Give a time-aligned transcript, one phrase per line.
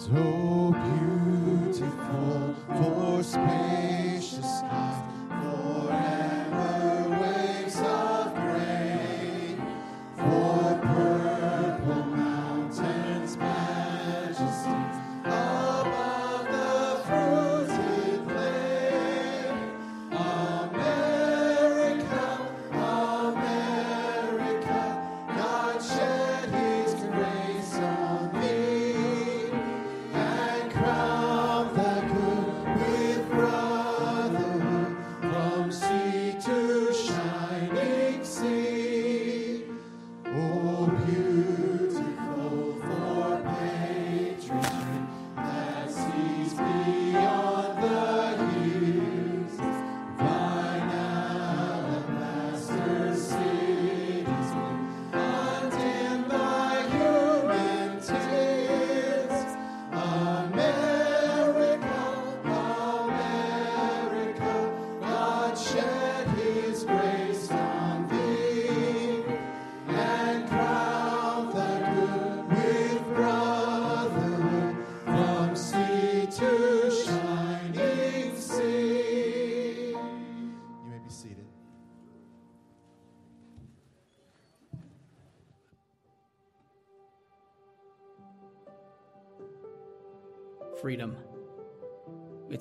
[0.00, 0.74] So
[1.68, 6.29] beautiful for spacious skies, forever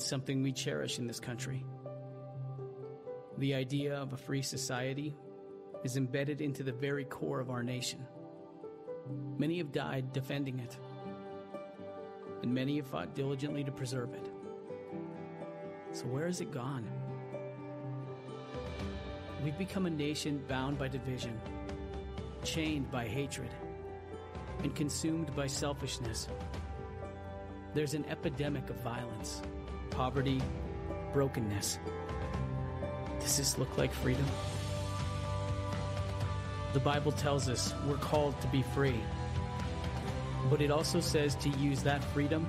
[0.09, 1.63] something we cherish in this country.
[3.37, 5.15] The idea of a free society
[5.83, 8.05] is embedded into the very core of our nation.
[9.37, 10.77] Many have died defending it,
[12.41, 14.29] and many have fought diligently to preserve it.
[15.91, 16.89] So, where has it gone?
[19.43, 21.39] We've become a nation bound by division,
[22.43, 23.49] chained by hatred,
[24.63, 26.27] and consumed by selfishness.
[27.73, 29.41] There's an epidemic of violence,
[29.89, 30.41] poverty,
[31.13, 31.79] brokenness.
[33.19, 34.25] Does this look like freedom?
[36.73, 38.99] The Bible tells us we're called to be free,
[40.49, 42.47] but it also says to use that freedom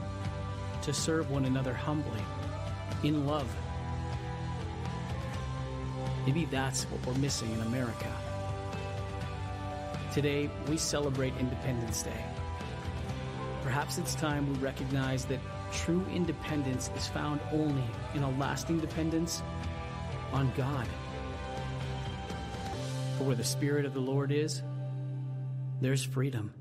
[0.82, 2.22] to serve one another humbly,
[3.02, 3.48] in love.
[6.26, 8.14] Maybe that's what we're missing in America.
[10.12, 12.24] Today, we celebrate Independence Day.
[13.62, 15.40] Perhaps it's time we recognize that
[15.72, 19.42] true independence is found only in a lasting dependence
[20.32, 20.86] on God.
[23.18, 24.62] For where the Spirit of the Lord is,
[25.80, 26.52] there's freedom.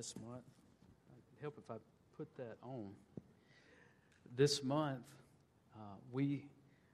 [0.00, 0.44] this month.
[1.42, 1.74] Help if I
[2.20, 2.90] put that on.
[4.36, 5.06] This month,
[5.74, 5.78] uh,
[6.12, 6.44] we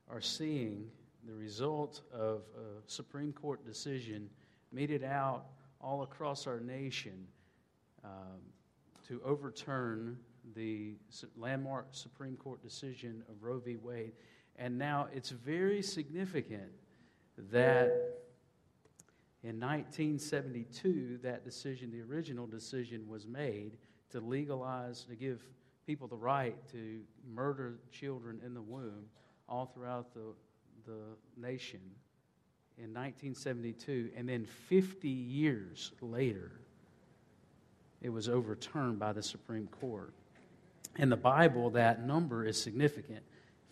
[0.08, 0.88] are seeing
[1.26, 4.30] the result of a Supreme Court decision
[4.70, 5.46] meted out
[5.80, 7.26] all across our nation
[8.04, 8.38] um,
[9.08, 10.16] to overturn
[10.54, 10.94] the
[11.36, 13.74] landmark Supreme Court decision of Roe v.
[13.74, 14.12] Wade.
[14.54, 16.70] And now it's very significant
[17.50, 17.86] that
[19.42, 23.76] in 1972, that decision, the original decision, was made
[24.10, 25.42] to legalize, to give
[25.86, 27.00] people the right to
[27.32, 29.06] murder children in the womb
[29.48, 30.34] all throughout the,
[30.86, 31.00] the
[31.36, 31.80] nation
[32.78, 34.10] in 1972.
[34.16, 36.52] And then 50 years later,
[38.02, 40.12] it was overturned by the Supreme Court.
[40.96, 43.22] In the Bible, that number is significant.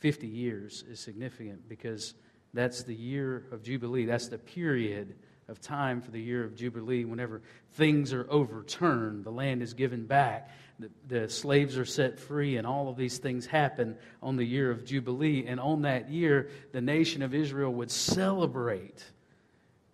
[0.00, 2.14] 50 years is significant because
[2.52, 4.04] that's the year of Jubilee.
[4.04, 5.14] That's the period
[5.48, 10.06] of time for the year of Jubilee, whenever things are overturned, the land is given
[10.06, 14.44] back, the, the, slaves are set free, and all of these things happen on the
[14.44, 15.44] year of Jubilee.
[15.46, 19.04] And on that year, the nation of Israel would celebrate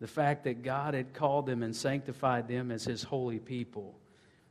[0.00, 3.98] the fact that God had called them and sanctified them as his holy people.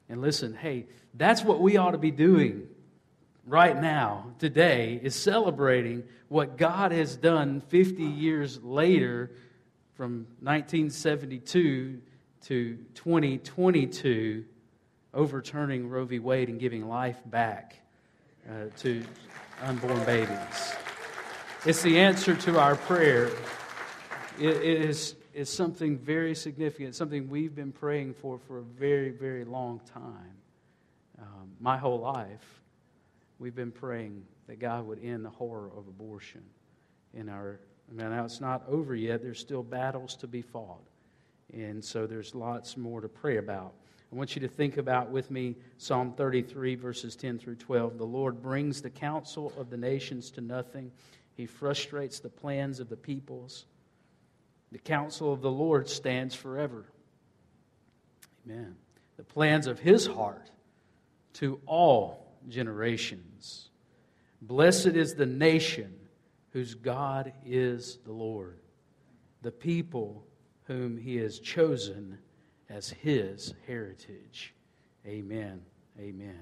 [0.08, 0.86] And listen, hey,
[1.16, 2.68] that's what we ought to be doing
[3.48, 9.32] right now, today, is celebrating what God has done 50 years later
[10.00, 12.02] from 1972
[12.40, 14.46] to 2022,
[15.14, 16.20] overturning Roe v.
[16.20, 17.82] Wade and giving life back
[18.50, 19.04] uh, to
[19.62, 20.74] unborn babies.
[21.66, 23.26] It's the answer to our prayer.
[24.40, 29.10] It, it is is something very significant, something we've been praying for for a very,
[29.10, 30.38] very long time.
[31.22, 32.62] Um, my whole life,
[33.38, 36.44] we've been praying that God would end the horror of abortion
[37.14, 37.60] in our
[37.92, 39.22] now it's not over yet.
[39.22, 40.88] There's still battles to be fought.
[41.54, 43.74] And so there's lots more to pray about.
[44.12, 47.98] I want you to think about with me Psalm 33, verses 10 through 12.
[47.98, 50.92] The Lord brings the counsel of the nations to nothing,
[51.36, 53.66] He frustrates the plans of the peoples.
[54.72, 56.86] The counsel of the Lord stands forever.
[58.46, 58.76] Amen.
[59.18, 60.52] The plans of His heart
[61.34, 63.70] to all generations.
[64.42, 65.99] Blessed is the nation
[66.52, 68.60] whose God is the Lord,
[69.42, 70.26] the people
[70.64, 72.18] whom He has chosen
[72.70, 74.54] as his heritage.
[75.06, 75.62] Amen.
[76.00, 76.40] Amen.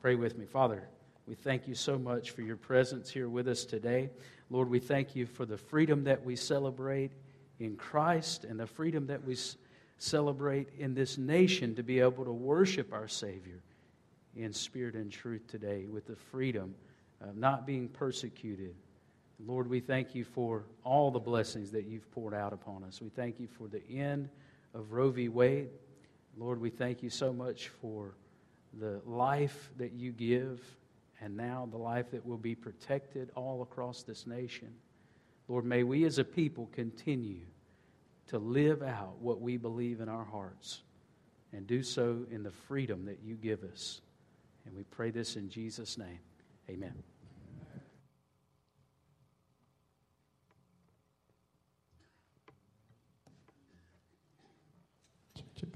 [0.00, 0.44] Pray with me.
[0.44, 0.88] Father,
[1.26, 4.10] we thank you so much for your presence here with us today.
[4.50, 7.12] Lord, we thank you for the freedom that we celebrate
[7.58, 9.36] in Christ and the freedom that we
[9.96, 13.62] celebrate in this nation to be able to worship our Savior
[14.36, 16.74] in spirit and truth today with the freedom
[17.22, 18.74] of not being persecuted.
[19.40, 23.00] Lord, we thank you for all the blessings that you've poured out upon us.
[23.00, 24.28] We thank you for the end
[24.74, 25.28] of Roe v.
[25.28, 25.70] Wade.
[26.36, 28.14] Lord, we thank you so much for
[28.78, 30.60] the life that you give
[31.20, 34.72] and now the life that will be protected all across this nation.
[35.48, 37.46] Lord, may we as a people continue
[38.28, 40.82] to live out what we believe in our hearts
[41.52, 44.00] and do so in the freedom that you give us.
[44.66, 46.18] And we pray this in Jesus' name.
[46.68, 47.13] Amen.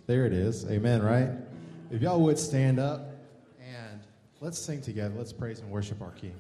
[0.08, 0.64] There it is.
[0.70, 1.28] Amen, right?
[1.90, 3.10] If y'all would stand up
[3.60, 4.00] and
[4.40, 5.14] let's sing together.
[5.14, 6.34] Let's praise and worship our King.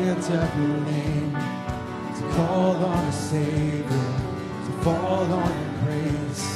[0.00, 1.32] Lift up your name,
[2.16, 4.08] to call on the Savior,
[4.64, 6.46] to fall on your grace.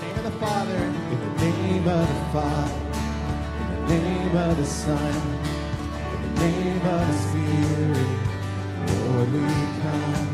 [0.00, 0.80] In the name of the Father,
[1.12, 2.80] in the name of the Father,
[3.60, 5.14] in the name of the Son,
[6.14, 8.10] in the name of the Spirit,
[8.88, 9.40] Lord, we
[9.82, 10.28] come.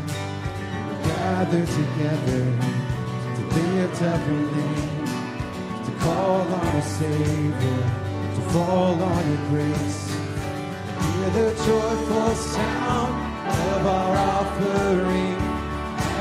[0.87, 2.43] We gather together
[3.35, 5.05] to lift up your name,
[5.85, 8.10] to call on a Savior,
[8.49, 10.09] fall on your grace.
[11.01, 13.13] Hear the joyful sound
[13.47, 15.37] of our offering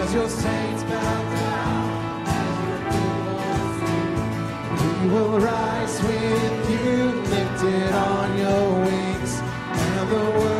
[0.01, 5.03] as your saints bow down, as your people sing.
[5.03, 6.97] We will rise with you,
[7.35, 9.33] lifted on your wings,
[9.73, 10.60] and the world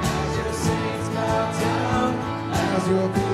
[0.01, 2.11] As your saints bow down,
[2.51, 3.32] as your people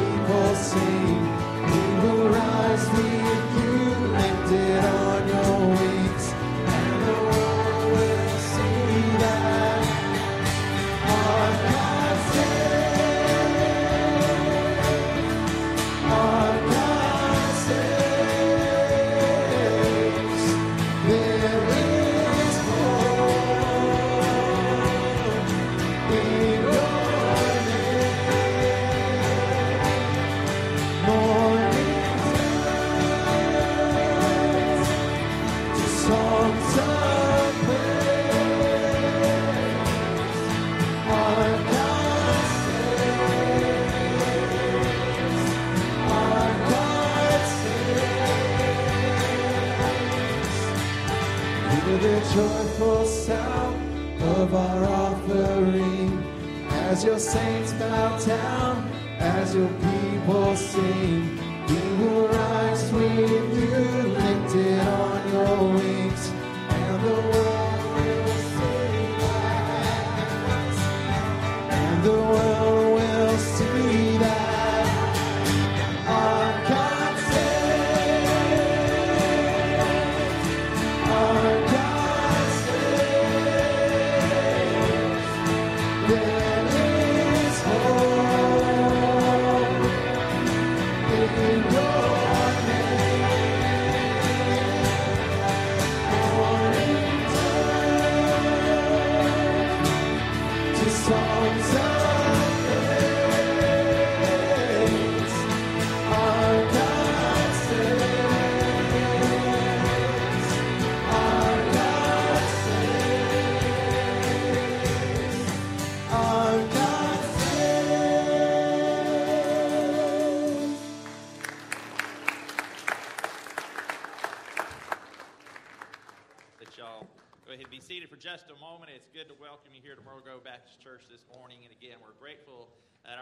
[57.20, 58.39] saints bow down,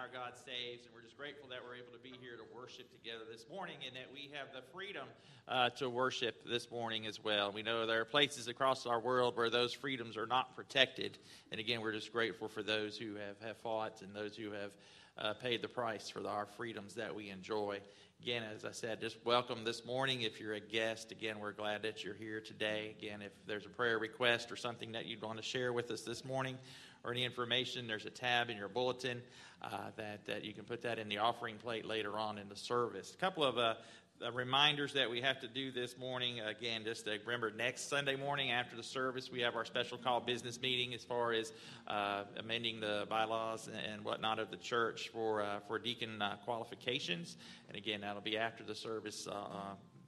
[0.08, 2.90] our God saves, and we're just grateful that we're able to be here to worship
[2.92, 5.06] together this morning and that we have the freedom
[5.48, 7.52] uh, to worship this morning as well.
[7.52, 11.18] We know there are places across our world where those freedoms are not protected.
[11.52, 14.72] And again, we're just grateful for those who have, have fought and those who have
[15.18, 17.80] uh, paid the price for the, our freedoms that we enjoy.
[18.22, 20.22] Again, as I said, just welcome this morning.
[20.22, 22.96] If you're a guest, again, we're glad that you're here today.
[22.98, 26.04] Again, if there's a prayer request or something that you'd want to share with us
[26.04, 26.58] this morning
[27.04, 29.22] or any information, there's a tab in your bulletin
[29.62, 32.56] uh, that, that you can put that in the offering plate later on in the
[32.56, 33.14] service.
[33.14, 33.76] A couple of uh,
[34.26, 36.40] uh, reminders that we have to do this morning.
[36.40, 40.20] Again, just to remember, next Sunday morning after the service, we have our special call
[40.20, 41.52] business meeting as far as
[41.88, 47.38] uh, amending the bylaws and whatnot of the church for uh, for deacon uh, qualifications.
[47.68, 49.28] And again, that'll be after the service.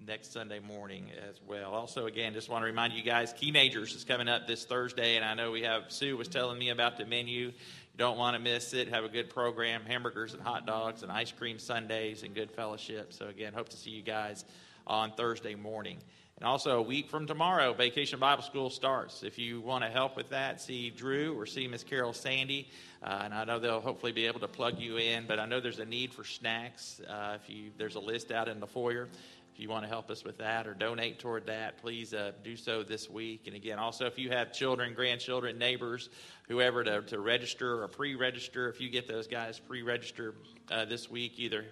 [0.08, 1.74] Next Sunday morning as well.
[1.74, 5.18] Also, again, just want to remind you guys, Key Majors is coming up this Thursday,
[5.18, 7.51] and I know we have Sue was telling me about the menu
[8.00, 8.88] don't want to miss it.
[8.88, 13.12] Have a good program hamburgers and hot dogs and ice cream sundaes and good fellowship.
[13.12, 14.46] So, again, hope to see you guys
[14.88, 15.98] on Thursday morning.
[16.38, 19.24] And also, a week from tomorrow, Vacation Bible School starts.
[19.24, 22.70] If you want to help with that, see Drew or see Miss Carol Sandy.
[23.03, 25.60] Uh, and I know they'll hopefully be able to plug you in, but I know
[25.60, 27.01] there's a need for snacks.
[27.06, 29.10] Uh, if you There's a list out in the foyer.
[29.59, 32.55] If you want to help us with that or donate toward that, please uh, do
[32.55, 33.45] so this week.
[33.45, 36.09] And again, also, if you have children, grandchildren, neighbors,
[36.47, 40.35] whoever to, to register or pre register, if you get those guys pre register
[40.71, 41.65] uh, this week, either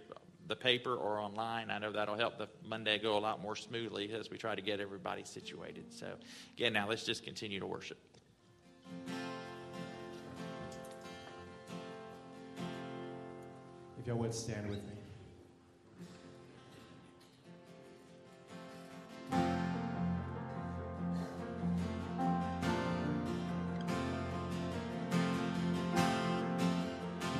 [0.47, 4.11] the paper or online, I know that'll help the Monday go a lot more smoothly
[4.11, 5.93] as we try to get everybody situated.
[5.93, 6.07] So,
[6.57, 7.99] again, now let's just continue to worship.
[13.97, 15.06] If y'all would stand with me.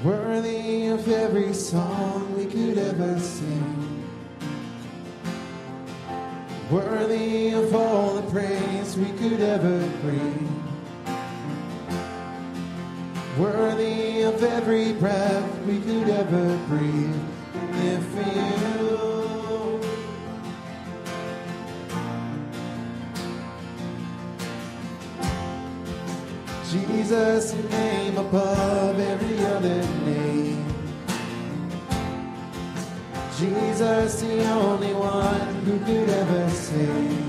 [0.04, 4.04] Worthy of every song we could ever sing.
[6.70, 10.64] Worthy of all the praise we could ever bring.
[13.40, 17.16] Worthy of every breath we could ever breathe.
[17.98, 18.77] For you.
[27.08, 30.66] Jesus, name above every other name.
[33.38, 37.26] Jesus, the only one who could ever save.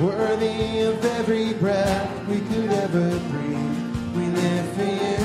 [0.00, 4.14] Worthy of every breath we could ever breathe.
[4.14, 5.18] We live for you.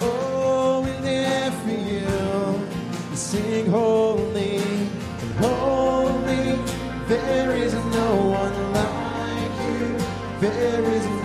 [0.00, 3.16] Oh, we live for you.
[3.16, 6.58] Sing holy and holy.
[7.06, 8.57] There is no one.
[10.78, 11.17] There is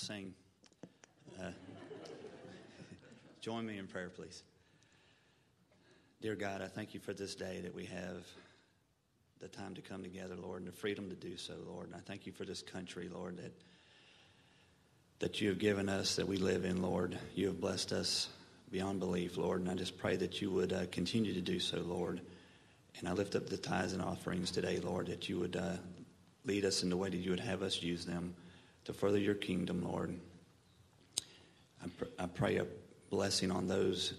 [0.00, 0.32] sing.
[1.38, 1.50] Uh,
[3.42, 4.42] join me in prayer, please.
[6.22, 8.26] Dear God, I thank you for this day that we have
[9.40, 11.86] the time to come together, Lord, and the freedom to do so, Lord.
[11.88, 13.52] And I thank you for this country, Lord, that
[15.18, 17.18] that you have given us, that we live in, Lord.
[17.34, 18.28] You have blessed us
[18.70, 19.60] beyond belief, Lord.
[19.60, 22.22] And I just pray that you would uh, continue to do so, Lord.
[22.98, 25.76] And I lift up the tithes and offerings today, Lord, that you would uh,
[26.46, 28.34] lead us in the way that you would have us use them
[28.84, 30.18] to further your kingdom, Lord.
[31.82, 32.66] I, pr- I pray a
[33.10, 34.14] blessing on those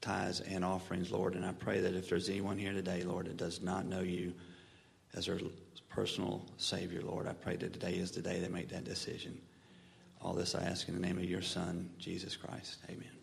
[0.00, 1.34] tithes and offerings, Lord.
[1.34, 4.34] And I pray that if there's anyone here today, Lord, that does not know you
[5.14, 5.38] as their
[5.88, 9.40] personal Savior, Lord, I pray that today is the day they make that decision.
[10.20, 12.78] All this I ask in the name of your Son, Jesus Christ.
[12.88, 13.13] Amen.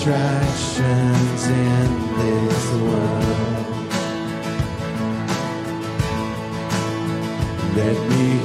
[0.00, 3.66] Distractions in this world.
[7.76, 8.39] Let me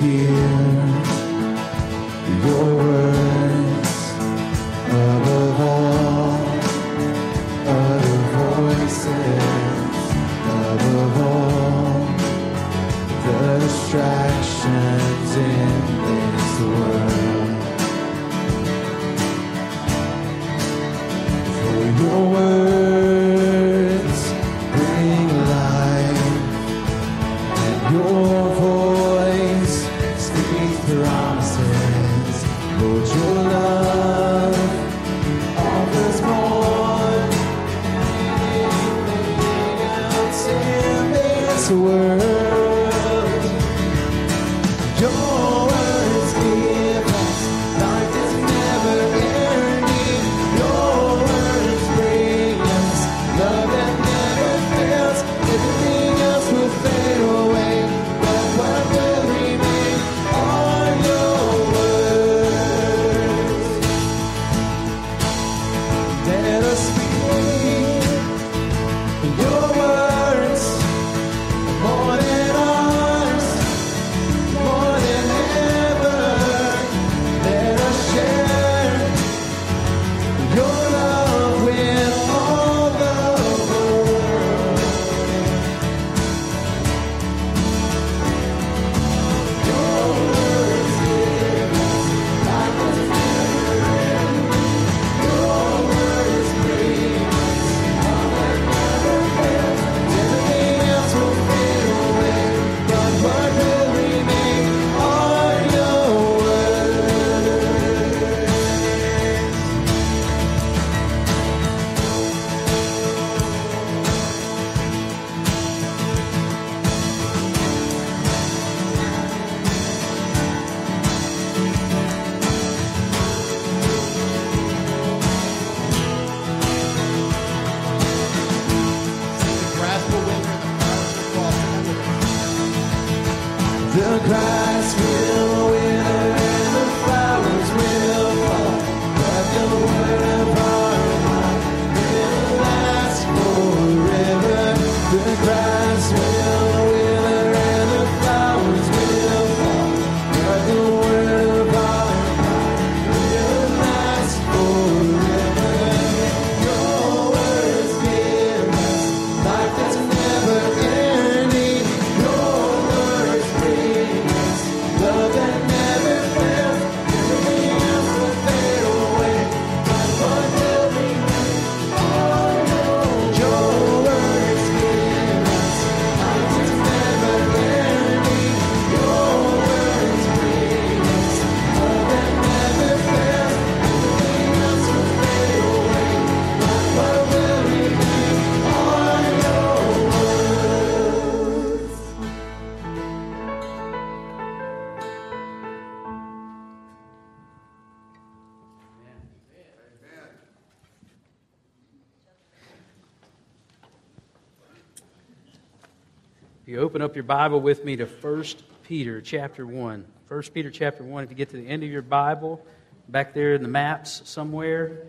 [207.15, 208.43] your Bible with me to 1
[208.84, 210.06] Peter chapter 1.
[210.28, 212.65] 1 Peter chapter 1, if you get to the end of your Bible,
[213.08, 215.04] back there in the maps somewhere,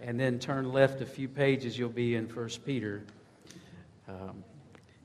[0.00, 3.02] and then turn left a few pages, you'll be in 1 Peter.
[4.08, 4.42] Um,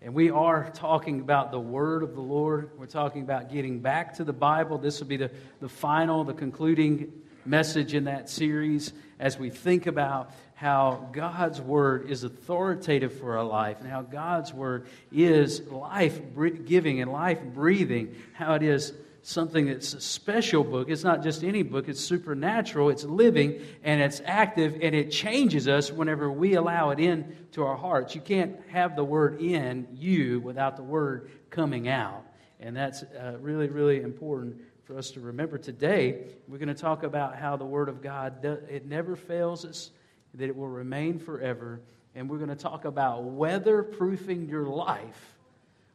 [0.02, 2.70] and we are talking about the Word of the Lord.
[2.78, 4.78] We're talking about getting back to the Bible.
[4.78, 7.12] This will be the, the final, the concluding
[7.46, 13.44] message in that series as we think about how God's Word is authoritative for our
[13.44, 16.20] life and how God's Word is life
[16.66, 20.90] giving and life breathing, how it is something that's a special book.
[20.90, 25.68] It's not just any book, it's supernatural, it's living, and it's active, and it changes
[25.68, 28.16] us whenever we allow it in to our hearts.
[28.16, 32.24] You can't have the Word in you without the Word coming out.
[32.62, 36.28] And that's uh, really, really important for us to remember today.
[36.48, 39.90] We're going to talk about how the Word of God, it never fails us
[40.36, 41.82] that it will remain forever.
[42.14, 45.36] And we're going to talk about weatherproofing your life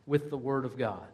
[0.07, 1.07] with the Word of God.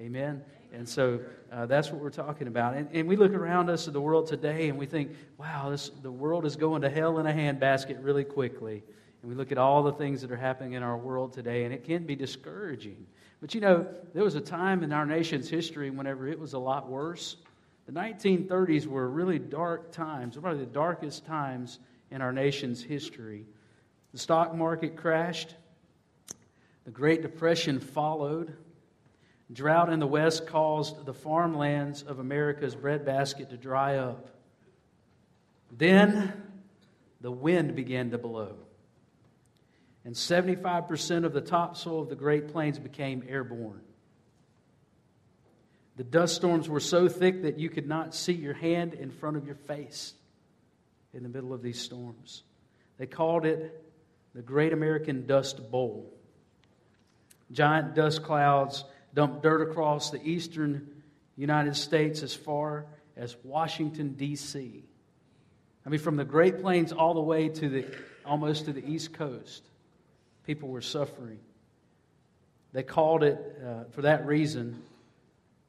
[0.00, 0.42] Amen.
[0.72, 2.74] And so uh, that's what we're talking about.
[2.74, 5.90] And, and we look around us at the world today and we think, wow, this,
[6.02, 8.82] the world is going to hell in a handbasket really quickly.
[9.22, 11.74] And we look at all the things that are happening in our world today, and
[11.74, 13.06] it can be discouraging.
[13.40, 16.58] But you know, there was a time in our nation's history whenever it was a
[16.58, 17.36] lot worse.
[17.86, 21.78] The 1930s were really dark times, probably the darkest times
[22.10, 23.46] in our nation's history.
[24.12, 25.54] The stock market crashed,
[26.84, 28.56] the Great Depression followed.
[29.52, 34.30] Drought in the West caused the farmlands of America's breadbasket to dry up.
[35.70, 36.32] Then
[37.20, 38.56] the wind began to blow.
[40.04, 43.82] And 75% of the topsoil of the Great Plains became airborne.
[45.96, 49.36] The dust storms were so thick that you could not see your hand in front
[49.36, 50.14] of your face
[51.14, 52.42] in the middle of these storms.
[52.98, 53.82] They called it
[54.34, 56.12] the Great American Dust Bowl.
[57.50, 60.88] Giant dust clouds dumped dirt across the eastern
[61.36, 64.84] United States as far as Washington, D.C.
[65.84, 67.86] I mean, from the Great Plains all the way to the
[68.26, 69.62] almost to the East Coast,
[70.44, 71.38] people were suffering.
[72.72, 74.82] They called it, uh, for that reason,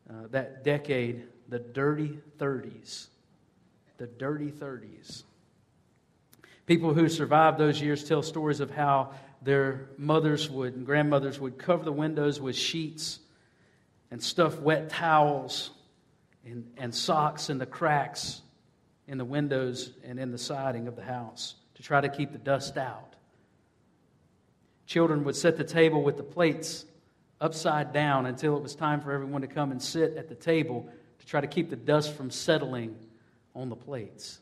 [0.10, 3.08] uh, that decade, the dirty 30s.
[3.98, 5.24] The dirty 30s.
[6.70, 11.58] People who survived those years tell stories of how their mothers would and grandmothers would
[11.58, 13.18] cover the windows with sheets
[14.12, 15.72] and stuff wet towels
[16.46, 18.44] and, and socks in the cracks
[19.08, 22.38] in the windows and in the siding of the house to try to keep the
[22.38, 23.16] dust out.
[24.86, 26.86] Children would set the table with the plates
[27.42, 30.88] upside down until it was time for everyone to come and sit at the table
[31.18, 32.96] to try to keep the dust from settling
[33.56, 34.40] on the plates.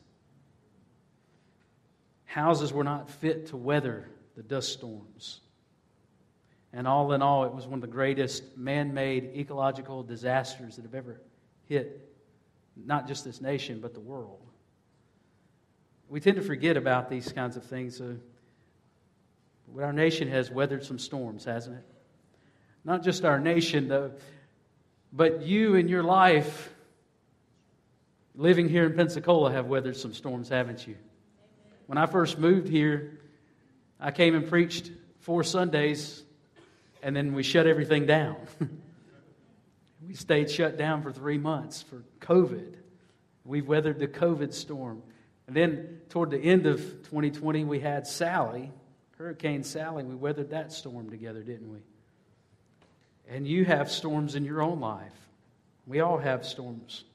[2.28, 5.40] Houses were not fit to weather the dust storms.
[6.74, 10.84] And all in all, it was one of the greatest man made ecological disasters that
[10.84, 11.20] have ever
[11.66, 12.08] hit
[12.86, 14.40] not just this nation, but the world.
[16.10, 18.00] We tend to forget about these kinds of things.
[18.00, 18.14] Uh,
[19.82, 21.84] our nation has weathered some storms, hasn't it?
[22.84, 24.12] Not just our nation, though,
[25.12, 26.74] but you in your life,
[28.36, 30.96] living here in Pensacola, have weathered some storms, haven't you?
[31.88, 33.18] When I first moved here,
[34.00, 36.22] I came and preached four Sundays,
[37.02, 38.36] and then we shut everything down.
[40.06, 42.76] we stayed shut down for three months for COVID.
[43.46, 45.02] We've weathered the COVID storm.
[45.48, 48.70] And then toward the end of 2020, we had Sally,
[49.18, 50.04] Hurricane Sally.
[50.04, 51.80] We weathered that storm together, didn't we?
[53.30, 55.14] And you have storms in your own life.
[55.86, 57.06] We all have storms.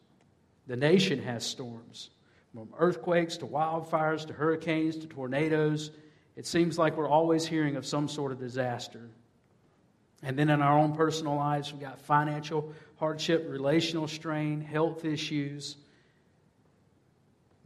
[0.67, 2.09] The nation has storms.
[2.55, 5.91] From earthquakes to wildfires to hurricanes to tornadoes,
[6.37, 9.11] it seems like we're always hearing of some sort of disaster.
[10.23, 15.77] And then in our own personal lives, we've got financial hardship, relational strain, health issues,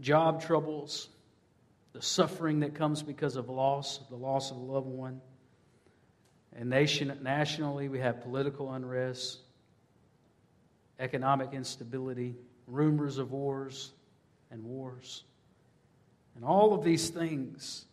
[0.01, 1.09] job troubles,
[1.92, 5.20] the suffering that comes because of loss, the loss of a loved one.
[6.55, 9.40] And nation, nationally, we have political unrest,
[10.99, 13.92] economic instability, rumors of wars,
[14.57, 15.23] and wars.
[16.35, 17.85] And all of these things,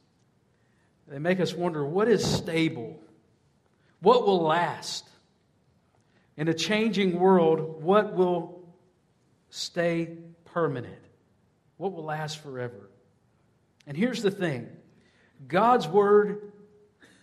[1.07, 2.99] they make us wonder what is stable?
[3.99, 5.07] What will last?
[6.37, 8.63] In a changing world, what will
[9.49, 11.03] stay permanent?
[11.77, 12.89] What will last forever?
[13.85, 14.69] And here's the thing
[15.45, 16.53] God's Word,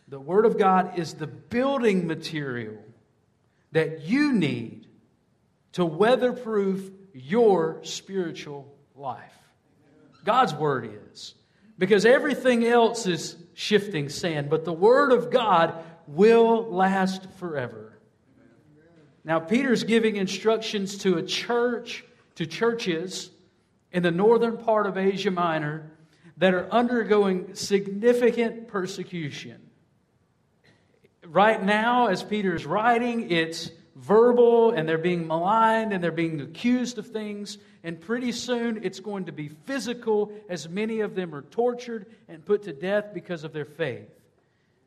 [0.07, 2.76] the Word of God, is the building material
[3.72, 4.87] that you need
[5.72, 9.33] to weatherproof your spiritual life.
[10.25, 11.35] God's word is.
[11.79, 17.99] Because everything else is shifting sand, but the word of God will last forever.
[19.25, 23.31] Now, Peter's giving instructions to a church, to churches
[23.93, 25.91] in the northern part of Asia Minor
[26.37, 29.61] that are undergoing significant persecution.
[31.27, 36.40] Right now, as Peter is writing, it's verbal and they're being maligned and they're being
[36.40, 37.59] accused of things.
[37.83, 42.44] And pretty soon it's going to be physical, as many of them are tortured and
[42.44, 44.09] put to death because of their faith.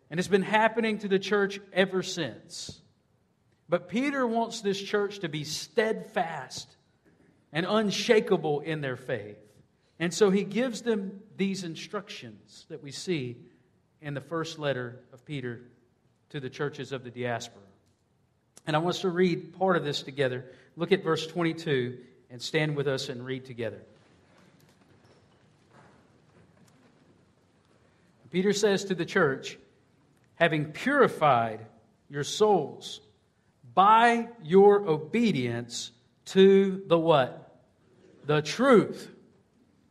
[0.10, 2.82] And it's been happening to the church ever since.
[3.68, 6.68] But Peter wants this church to be steadfast
[7.52, 9.38] and unshakable in their faith.
[10.00, 13.38] And so he gives them these instructions that we see
[14.02, 15.62] in the first letter of Peter
[16.30, 17.62] to the churches of the diaspora.
[18.66, 20.46] And I want us to read part of this together.
[20.76, 21.98] Look at verse 22
[22.30, 23.82] and stand with us and read together.
[28.32, 29.60] Peter says to the church,
[30.36, 31.66] having purified
[32.10, 33.00] your souls
[33.76, 35.92] by your obedience
[36.26, 37.60] to the what?
[38.26, 39.10] The truth.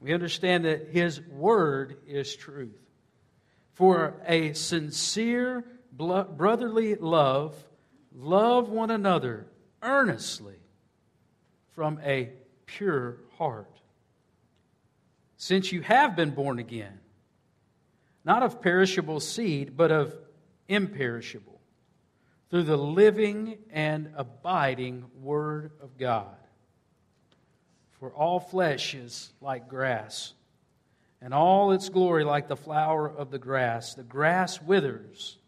[0.01, 2.77] We understand that his word is truth.
[3.75, 7.55] For a sincere brotherly love,
[8.17, 9.47] love one another
[9.83, 10.57] earnestly
[11.73, 12.31] from a
[12.67, 13.81] pure heart.
[15.37, 17.01] Since you have been born again,
[18.25, 20.15] not of perishable seed, but of
[20.69, 21.61] imperishable,
[22.51, 26.37] through the living and abiding Word of God.
[27.99, 30.35] For all flesh is like grass,
[31.21, 33.95] and all its glory like the flower of the grass.
[33.95, 35.39] The grass withers,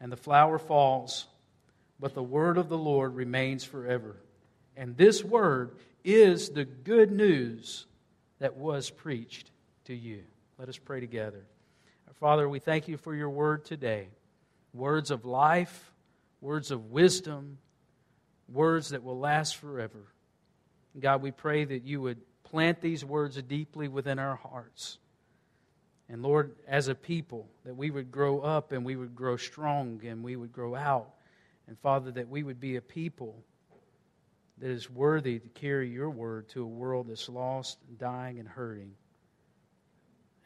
[0.00, 1.26] and the flower falls,
[2.00, 4.16] but the word of the Lord remains forever.
[4.76, 7.86] And this word is the good news
[8.38, 9.50] that was preached
[9.84, 10.22] to you.
[10.58, 11.44] Let us pray together.
[12.18, 14.08] Father, we thank you for your word today.
[14.74, 15.92] Words of life,
[16.40, 17.58] words of wisdom,
[18.48, 20.06] words that will last forever.
[20.98, 24.98] God, we pray that you would plant these words deeply within our hearts.
[26.08, 30.00] And Lord, as a people, that we would grow up and we would grow strong
[30.04, 31.10] and we would grow out.
[31.70, 33.44] And Father, that we would be a people
[34.58, 38.90] that is worthy to carry your word to a world that's lost, dying, and hurting.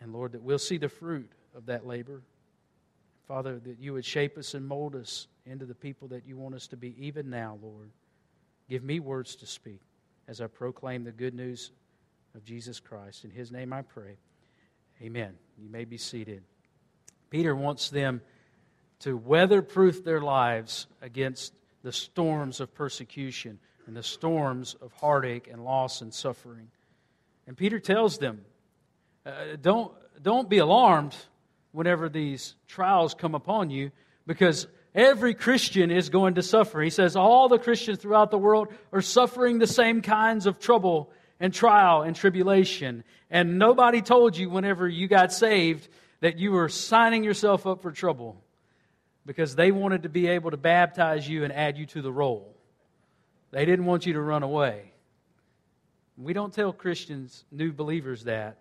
[0.03, 2.21] And Lord, that we'll see the fruit of that labor.
[3.27, 6.57] Father, that you would shape us and mold us into the people that you want
[6.57, 7.91] us to be even now, Lord.
[8.69, 9.81] Give me words to speak
[10.29, 11.71] as I proclaim the good news
[12.35, 13.25] of Jesus Christ.
[13.25, 14.19] In his name I pray.
[15.01, 15.33] Amen.
[15.57, 16.43] You may be seated.
[17.31, 18.21] Peter wants them
[19.01, 25.65] to weatherproof their lives against the storms of persecution and the storms of heartache and
[25.65, 26.69] loss and suffering.
[27.47, 28.45] And Peter tells them,
[29.27, 29.93] uh, don't,
[30.23, 31.15] don't be alarmed
[31.73, 33.91] whenever these trials come upon you,
[34.27, 36.81] because every Christian is going to suffer.
[36.81, 41.11] He says all the Christians throughout the world are suffering the same kinds of trouble
[41.41, 43.05] and trial and tribulation.
[43.31, 45.89] And nobody told you whenever you got saved
[46.21, 48.44] that you were signing yourself up for trouble
[49.27, 52.55] because they wanted to be able to baptize you and add you to the roll.
[53.51, 54.93] They didn't want you to run away.
[56.17, 58.59] We don't tell Christians, new believers, that.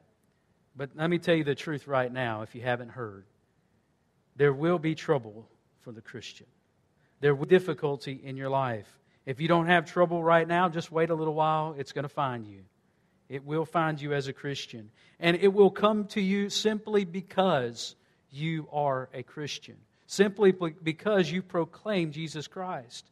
[0.76, 3.26] But let me tell you the truth right now, if you haven't heard.
[4.36, 5.48] There will be trouble
[5.82, 6.48] for the Christian.
[7.20, 8.88] There will be difficulty in your life.
[9.26, 11.76] If you don't have trouble right now, just wait a little while.
[11.78, 12.62] It's going to find you.
[13.30, 14.92] It will find you as a Christian.
[15.20, 17.96] And it will come to you simply because
[18.32, 19.78] you are a Christian,
[20.14, 23.10] simply because you proclaim Jesus Christ.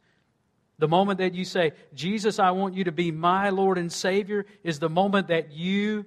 [0.78, 4.46] The moment that you say, Jesus, I want you to be my Lord and Savior,
[4.64, 6.06] is the moment that you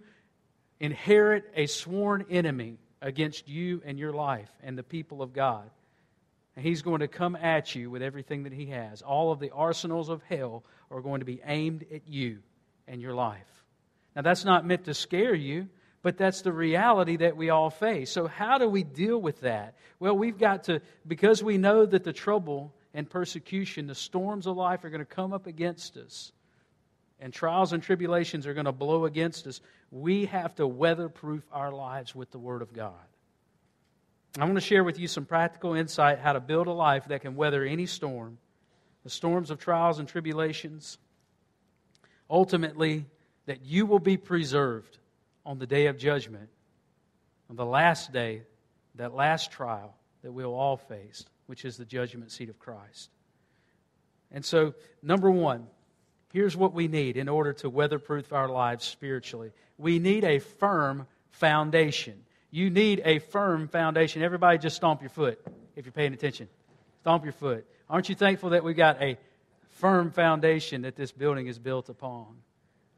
[0.80, 5.70] inherit a sworn enemy against you and your life and the people of God.
[6.56, 9.02] And he's going to come at you with everything that he has.
[9.02, 12.40] All of the arsenals of hell are going to be aimed at you
[12.88, 13.64] and your life.
[14.16, 15.68] Now, that's not meant to scare you,
[16.06, 18.12] but that's the reality that we all face.
[18.12, 19.74] So, how do we deal with that?
[20.00, 24.56] Well, we've got to, because we know that the trouble and persecution, the storms of
[24.56, 26.32] life are going to come up against us,
[27.20, 31.72] and trials and tribulations are going to blow against us, we have to weatherproof our
[31.72, 32.94] lives with the Word of God.
[34.38, 37.22] I want to share with you some practical insight how to build a life that
[37.22, 38.38] can weather any storm,
[39.04, 41.00] the storms of trials and tribulations.
[42.30, 43.08] Ultimately,
[43.48, 45.00] that you will be preserved
[45.46, 46.50] on the day of judgment,
[47.50, 48.44] on the last day,
[48.96, 53.10] that last trial that we'll all face which is the judgment seat of Christ.
[54.32, 55.68] And so, number one,
[56.34, 61.06] here's what we need in order to weatherproof our lives spiritually we need a firm
[61.32, 62.24] foundation.
[62.50, 64.22] You need a firm foundation.
[64.22, 65.38] Everybody, just stomp your foot
[65.76, 66.48] if you're paying attention.
[67.02, 67.66] Stomp your foot.
[67.90, 69.18] Aren't you thankful that we've got a
[69.72, 72.38] firm foundation that this building is built upon?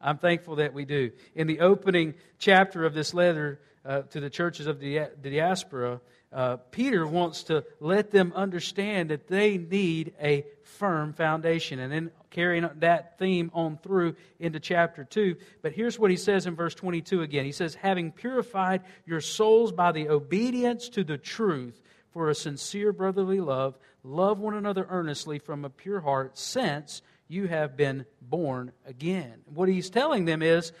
[0.00, 1.10] I'm thankful that we do.
[1.34, 6.00] In the opening chapter of this letter uh, to the churches of the, the diaspora,
[6.32, 11.78] uh, Peter wants to let them understand that they need a firm foundation.
[11.78, 15.36] And then carrying that theme on through into chapter 2.
[15.62, 17.44] But here's what he says in verse 22 again.
[17.44, 21.80] He says, Having purified your souls by the obedience to the truth
[22.12, 27.46] for a sincere brotherly love, love one another earnestly from a pure heart, since you
[27.46, 29.34] have been born again.
[29.46, 30.72] What he's telling them is,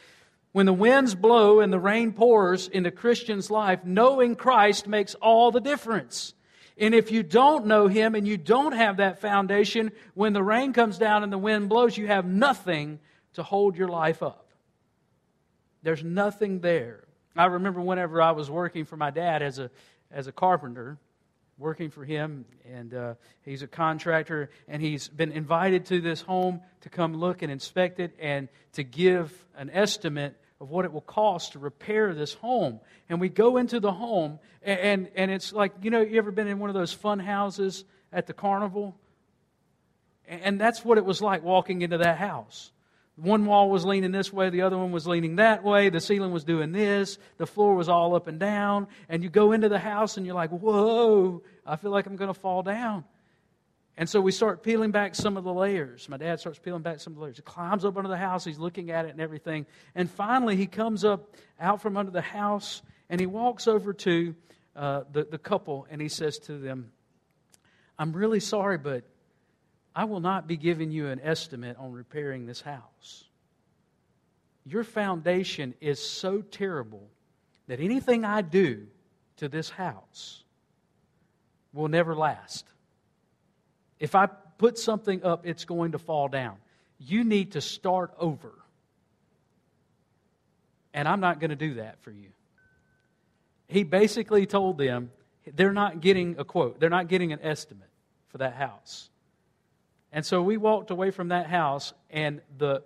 [0.52, 5.50] when the winds blow and the rain pours in Christian's life, knowing Christ makes all
[5.52, 6.34] the difference.
[6.78, 10.72] And if you don't know Him and you don't have that foundation, when the rain
[10.72, 12.98] comes down and the wind blows, you have nothing
[13.34, 14.46] to hold your life up.
[15.82, 17.04] There's nothing there.
[17.36, 19.70] I remember whenever I was working for my dad as a,
[20.10, 20.98] as a carpenter,
[21.58, 26.60] working for him, and uh, he's a contractor, and he's been invited to this home
[26.82, 31.00] to come look and inspect it and to give an estimate of what it will
[31.00, 32.80] cost to repair this home.
[33.08, 36.30] And we go into the home, and, and, and it's like, you know, you ever
[36.30, 38.96] been in one of those fun houses at the carnival?
[40.26, 42.70] And that's what it was like walking into that house.
[43.20, 46.30] One wall was leaning this way, the other one was leaning that way, the ceiling
[46.30, 48.86] was doing this, the floor was all up and down.
[49.08, 52.32] And you go into the house and you're like, whoa, I feel like I'm going
[52.32, 53.04] to fall down.
[53.96, 56.08] And so we start peeling back some of the layers.
[56.08, 57.36] My dad starts peeling back some of the layers.
[57.36, 59.66] He climbs up under the house, he's looking at it and everything.
[59.96, 64.36] And finally, he comes up out from under the house and he walks over to
[64.76, 66.92] uh, the, the couple and he says to them,
[67.98, 69.02] I'm really sorry, but
[69.98, 73.24] I will not be giving you an estimate on repairing this house.
[74.64, 77.10] Your foundation is so terrible
[77.66, 78.86] that anything I do
[79.38, 80.44] to this house
[81.72, 82.64] will never last.
[83.98, 86.58] If I put something up, it's going to fall down.
[87.00, 88.52] You need to start over.
[90.94, 92.28] And I'm not going to do that for you.
[93.66, 95.10] He basically told them
[95.56, 97.90] they're not getting a quote, they're not getting an estimate
[98.28, 99.10] for that house.
[100.12, 102.82] And so we walked away from that house, and the,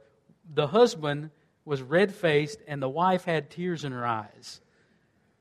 [0.53, 1.31] the husband
[1.65, 4.61] was red faced, and the wife had tears in her eyes.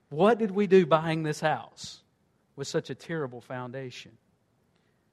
[0.10, 2.02] What did we do buying this house
[2.56, 4.12] with such a terrible foundation?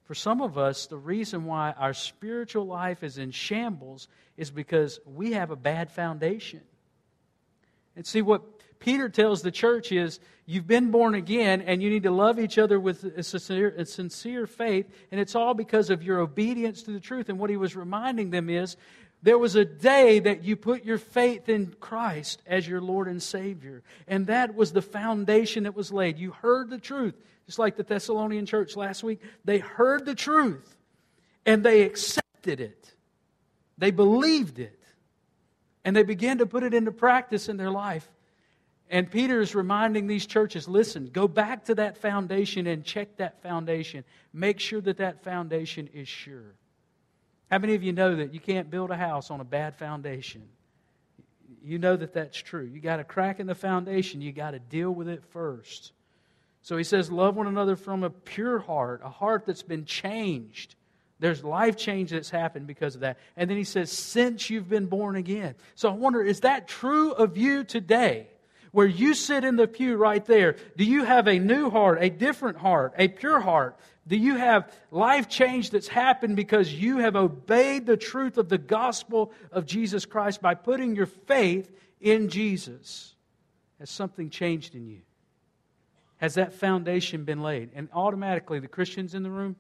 [0.05, 5.01] For some of us, the reason why our spiritual life is in shambles is because
[5.07, 6.63] we have a bad foundation.
[7.95, 12.05] And see, what Peter tells the church is you've been born again and you need
[12.05, 16.03] to love each other with a sincere, a sincere faith, and it's all because of
[16.03, 17.29] your obedience to the truth.
[17.29, 18.77] And what he was reminding them is
[19.23, 23.23] there was a day that you put your faith in Christ as your Lord and
[23.23, 23.83] Savior.
[24.07, 26.19] And that was the foundation that was laid.
[26.19, 27.15] You heard the truth.
[27.47, 30.77] Just like the Thessalonian church last week, they heard the truth
[31.47, 32.95] and they accepted it.
[33.79, 34.79] They believed it.
[35.85, 38.07] And they began to put it into practice in their life.
[38.91, 43.43] And Peter is reminding these churches listen, go back to that foundation and check that
[43.43, 44.05] foundation.
[44.33, 46.55] Make sure that that foundation is sure.
[47.51, 50.43] How many of you know that you can't build a house on a bad foundation?
[51.63, 52.65] You know that that's true.
[52.65, 55.93] You got a crack in the foundation, you got to deal with it first.
[56.63, 60.75] So he says, Love one another from a pure heart, a heart that's been changed.
[61.21, 63.19] There's life change that's happened because of that.
[63.37, 65.55] And then he says, Since you've been born again.
[65.75, 68.29] So I wonder, is that true of you today?
[68.73, 72.11] Where you sit in the pew right there, do you have a new heart, a
[72.11, 73.79] different heart, a pure heart?
[74.07, 78.59] Do you have life change that's happened because you have obeyed the truth of the
[78.59, 83.15] gospel of Jesus Christ by putting your faith in Jesus?
[83.79, 85.01] Has something changed in you?
[86.17, 87.71] Has that foundation been laid?
[87.75, 89.57] And automatically, the Christians in the room,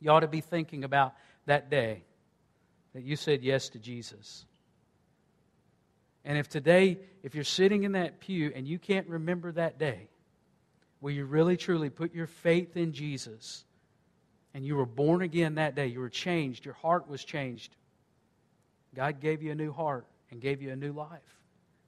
[0.00, 1.14] you ought to be thinking about
[1.46, 2.02] that day
[2.94, 4.46] that you said yes to Jesus.
[6.24, 10.08] And if today, if you're sitting in that pew and you can't remember that day
[11.00, 13.64] where you really truly put your faith in Jesus?
[14.54, 17.74] And you were born again that day, you were changed, your heart was changed,
[18.94, 21.40] God gave you a new heart and gave you a new life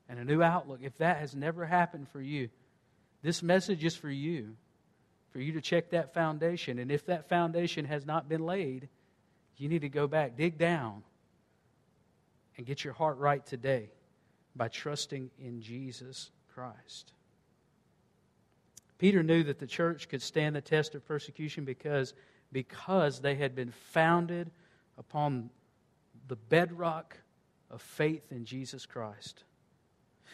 [0.08, 0.80] and a new outlook.
[0.82, 2.48] If that has never happened for you,
[3.22, 4.56] this message is for you,
[5.30, 6.78] for you to check that foundation.
[6.78, 8.88] And if that foundation has not been laid,
[9.58, 11.02] you need to go back, dig down,
[12.56, 13.90] and get your heart right today
[14.56, 17.12] by trusting in Jesus Christ.
[18.98, 22.14] Peter knew that the church could stand the test of persecution because,
[22.52, 24.50] because they had been founded
[24.96, 25.50] upon
[26.28, 27.18] the bedrock
[27.70, 29.44] of faith in Jesus Christ.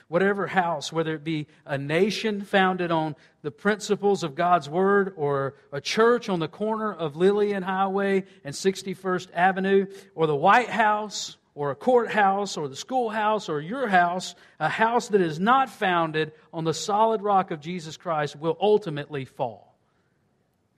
[0.09, 5.55] Whatever house, whether it be a nation founded on the principles of God's Word, or
[5.73, 11.37] a church on the corner of Lillian Highway and 61st Avenue, or the White House,
[11.55, 16.33] or a courthouse, or the schoolhouse, or your house, a house that is not founded
[16.53, 19.75] on the solid rock of Jesus Christ will ultimately fall.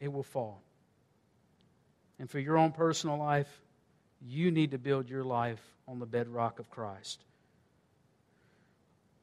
[0.01, 0.63] It will fall.
[2.19, 3.49] And for your own personal life,
[4.27, 7.23] you need to build your life on the bedrock of Christ.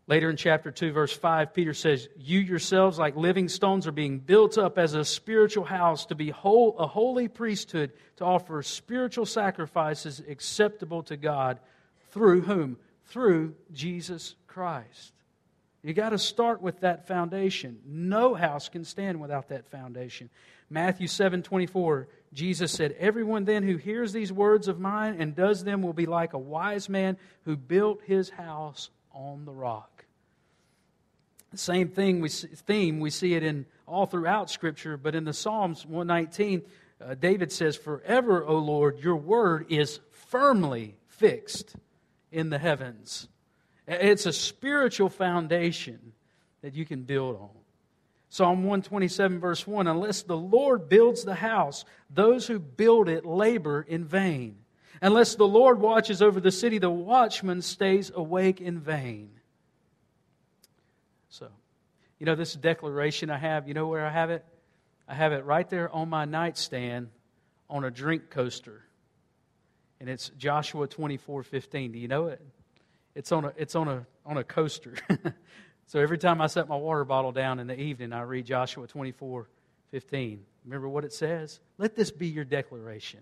[0.09, 4.17] Later in chapter 2, verse 5, Peter says, You yourselves, like living stones, are being
[4.17, 9.27] built up as a spiritual house to be whole, a holy priesthood to offer spiritual
[9.27, 11.59] sacrifices acceptable to God.
[12.09, 12.77] Through whom?
[13.05, 15.13] Through Jesus Christ.
[15.83, 17.79] You got to start with that foundation.
[17.85, 20.31] No house can stand without that foundation.
[20.71, 25.63] Matthew 7 24, Jesus said, Everyone then who hears these words of mine and does
[25.63, 29.98] them will be like a wise man who built his house on the rock.
[31.51, 35.33] The same thing we theme we see it in all throughout Scripture, but in the
[35.33, 36.61] Psalms 119,
[37.01, 41.75] uh, David says, "Forever, O Lord, your word is firmly fixed
[42.31, 43.27] in the heavens."
[43.87, 46.13] It's a spiritual foundation
[46.61, 47.49] that you can build on.
[48.29, 53.81] Psalm 127, verse 1 Unless the Lord builds the house, those who build it labor
[53.81, 54.57] in vain.
[55.01, 59.38] Unless the Lord watches over the city, the watchman stays awake in vain.
[61.29, 61.47] So,
[62.19, 64.43] you know, this declaration I have, you know where I have it?
[65.07, 67.09] I have it right there on my nightstand
[67.69, 68.83] on a drink coaster.
[69.99, 71.91] And it's Joshua 24 15.
[71.91, 72.41] Do you know it?
[73.15, 74.95] It's on a, it's on a, on a coaster.
[75.87, 78.87] so every time I set my water bottle down in the evening, I read Joshua
[78.87, 79.47] 24
[79.91, 80.45] 15.
[80.65, 81.59] Remember what it says?
[81.77, 83.21] Let this be your declaration.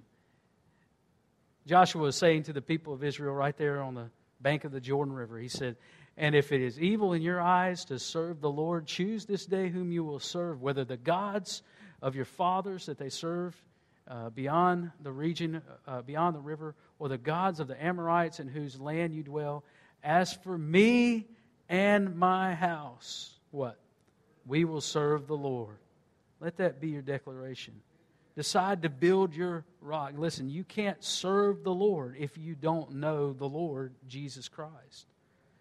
[1.65, 4.79] Joshua was saying to the people of Israel right there on the bank of the
[4.79, 5.75] Jordan River, he said,
[6.17, 9.69] and if it is evil in your eyes to serve the Lord, choose this day
[9.69, 11.61] whom you will serve, whether the gods
[12.01, 13.55] of your fathers that they serve
[14.07, 18.47] uh, beyond the region, uh, beyond the river, or the gods of the Amorites in
[18.47, 19.63] whose land you dwell.
[20.03, 21.27] As for me
[21.69, 23.77] and my house, what?
[24.47, 25.77] We will serve the Lord.
[26.39, 27.75] Let that be your declaration.
[28.35, 30.13] Decide to build your rock.
[30.15, 35.05] Listen, you can't serve the Lord if you don't know the Lord Jesus Christ.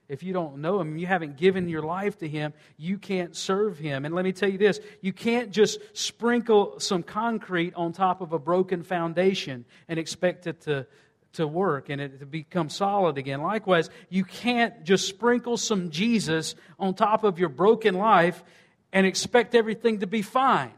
[0.09, 3.79] If you don't know Him, you haven't given your life to Him, you can't serve
[3.79, 4.05] Him.
[4.05, 8.33] And let me tell you this you can't just sprinkle some concrete on top of
[8.33, 10.87] a broken foundation and expect it to,
[11.35, 13.43] to work and it to become solid again.
[13.43, 18.45] Likewise, you can't just sprinkle some Jesus on top of your broken life
[18.93, 20.73] and expect everything to be fine.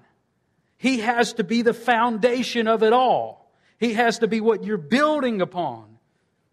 [0.79, 3.53] He has to be the foundation of it all.
[3.79, 5.88] He has to be what you're building upon.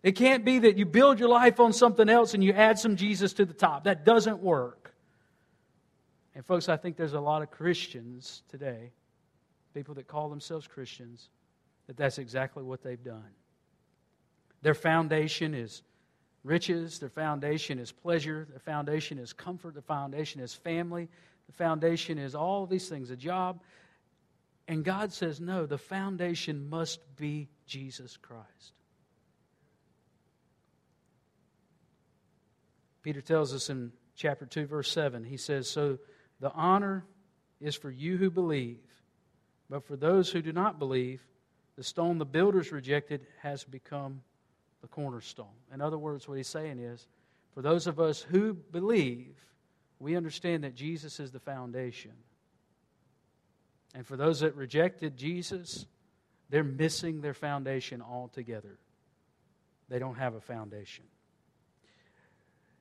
[0.05, 2.95] It can't be that you build your life on something else and you add some
[2.95, 3.85] Jesus to the top.
[3.85, 4.93] That doesn't work.
[6.35, 8.91] And, folks, I think there's a lot of Christians today,
[9.73, 11.29] people that call themselves Christians,
[11.87, 13.31] that that's exactly what they've done.
[14.61, 15.81] Their foundation is
[16.43, 21.09] riches, their foundation is pleasure, their foundation is comfort, their foundation is family,
[21.47, 23.59] the foundation is all these things, a job.
[24.67, 28.73] And God says, no, the foundation must be Jesus Christ.
[33.05, 35.99] Peter tells us in chapter 2, verse 7, he says, So
[36.39, 37.05] the honor
[37.61, 38.79] is for you who believe,
[39.69, 41.21] but for those who do not believe,
[41.75, 44.23] the stone the builders rejected has become
[44.81, 45.53] the cornerstone.
[45.71, 47.07] In other words, what he's saying is,
[47.53, 49.35] for those of us who believe,
[49.99, 52.13] we understand that Jesus is the foundation.
[53.93, 55.85] And for those that rejected Jesus,
[56.49, 58.79] they're missing their foundation altogether.
[59.89, 61.05] They don't have a foundation.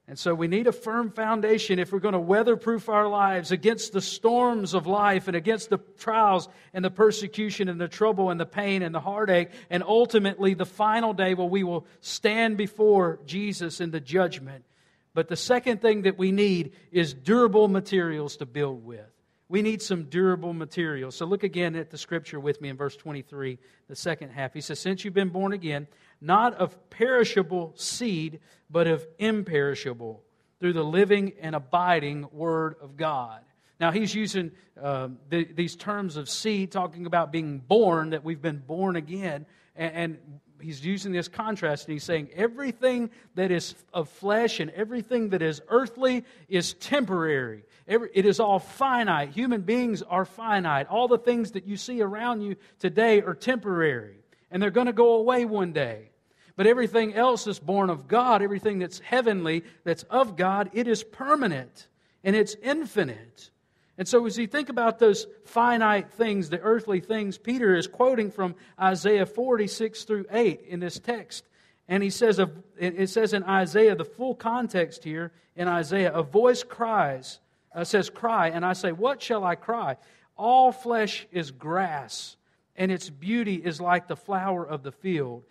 [0.07, 3.94] And so we need a firm foundation if we're going to weatherproof our lives against
[3.94, 8.38] the storms of life and against the trials and the persecution and the trouble and
[8.38, 13.18] the pain and the heartache and ultimately the final day where we will stand before
[13.24, 14.66] Jesus in the judgment.
[15.14, 19.09] But the second thing that we need is durable materials to build with.
[19.48, 21.14] We need some durable materials.
[21.16, 24.52] So look again at the scripture with me in verse 23, the second half.
[24.52, 25.86] He says, Since you've been born again,
[26.21, 28.41] not of perishable seed,
[28.71, 30.23] but of imperishable,
[30.61, 33.41] through the living and abiding Word of God.
[33.81, 38.41] Now, he's using um, the, these terms of seed, talking about being born, that we've
[38.41, 39.47] been born again.
[39.77, 40.19] And, and
[40.61, 45.43] he's using this contrast, and he's saying everything that is of flesh and everything that
[45.43, 47.65] is earthly is temporary.
[47.87, 49.31] Every, it is all finite.
[49.31, 50.87] Human beings are finite.
[50.89, 54.17] All the things that you see around you today are temporary,
[54.55, 56.11] and they're going to go away one day.
[56.57, 61.02] But everything else is born of God, everything that's heavenly, that's of God, it is
[61.02, 61.88] permanent
[62.22, 63.50] and it's infinite.
[63.98, 68.30] And so, as you think about those finite things, the earthly things, Peter is quoting
[68.30, 71.44] from Isaiah 46 through 8 in this text.
[71.88, 72.40] And he says,
[72.78, 77.40] it says in Isaiah, the full context here in Isaiah, a voice cries,
[77.74, 78.48] uh, says, Cry.
[78.48, 79.96] And I say, What shall I cry?
[80.36, 82.36] All flesh is grass,
[82.77, 85.45] and its beauty is like the flower of the field.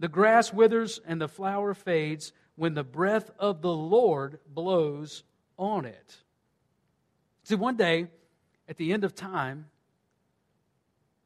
[0.00, 5.22] The grass withers and the flower fades when the breath of the Lord blows
[5.56, 6.16] on it.
[7.44, 8.08] See, one day,
[8.68, 9.66] at the end of time,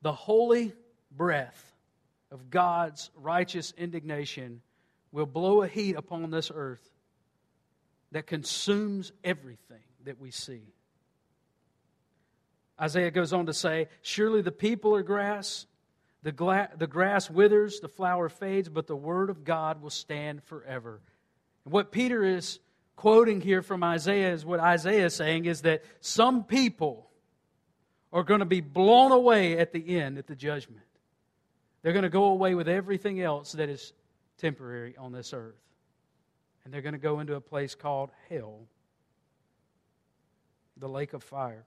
[0.03, 0.73] the holy
[1.11, 1.73] breath
[2.31, 4.63] of God's righteous indignation
[5.11, 6.89] will blow a heat upon this earth
[8.13, 10.63] that consumes everything that we see.
[12.81, 15.67] Isaiah goes on to say, Surely the people are grass,
[16.23, 20.43] the, gla- the grass withers, the flower fades, but the word of God will stand
[20.45, 21.01] forever.
[21.65, 22.61] And what Peter is
[22.97, 27.11] quoting here from Isaiah is what Isaiah is saying is that some people
[28.13, 30.85] are going to be blown away at the end, at the judgment.
[31.83, 33.93] They're going to go away with everything else that is
[34.39, 35.57] temporary on this earth.
[36.65, 38.61] And they're going to go into a place called hell,
[40.77, 41.65] the lake of fire.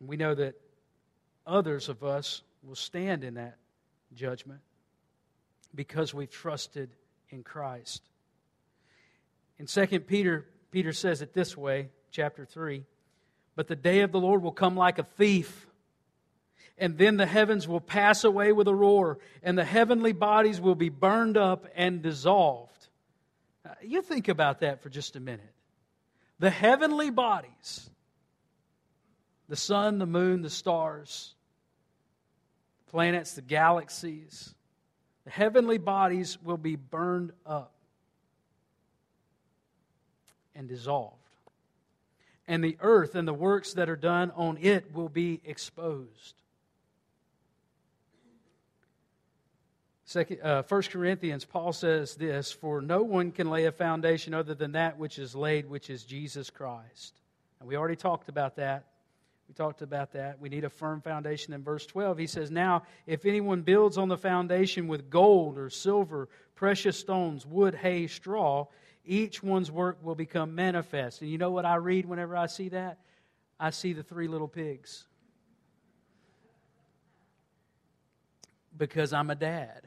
[0.00, 0.54] We know that
[1.46, 3.56] others of us will stand in that
[4.14, 4.60] judgment
[5.74, 6.90] because we've trusted
[7.30, 8.02] in Christ.
[9.58, 12.84] In 2 Peter, Peter says it this way, chapter 3
[13.54, 15.66] But the day of the Lord will come like a thief,
[16.78, 20.74] and then the heavens will pass away with a roar, and the heavenly bodies will
[20.74, 22.88] be burned up and dissolved.
[23.64, 25.52] Uh, you think about that for just a minute.
[26.38, 27.88] The heavenly bodies,
[29.48, 31.34] the sun, the moon, the stars,
[32.90, 34.54] planets, the galaxies,
[35.24, 37.72] the heavenly bodies will be burned up
[40.54, 41.14] and dissolved.
[42.48, 46.34] And the earth and the works that are done on it will be exposed.
[50.14, 54.72] Uh, 1 Corinthians, Paul says this For no one can lay a foundation other than
[54.72, 57.20] that which is laid, which is Jesus Christ.
[57.58, 58.84] And we already talked about that.
[59.48, 60.40] We talked about that.
[60.40, 61.52] We need a firm foundation.
[61.52, 65.70] In verse 12, he says, Now, if anyone builds on the foundation with gold or
[65.70, 68.66] silver, precious stones, wood, hay, straw,
[69.04, 71.22] each one's work will become manifest.
[71.22, 72.98] And you know what I read whenever I see that?
[73.58, 75.06] I see the three little pigs.
[78.76, 79.82] Because I'm a dad.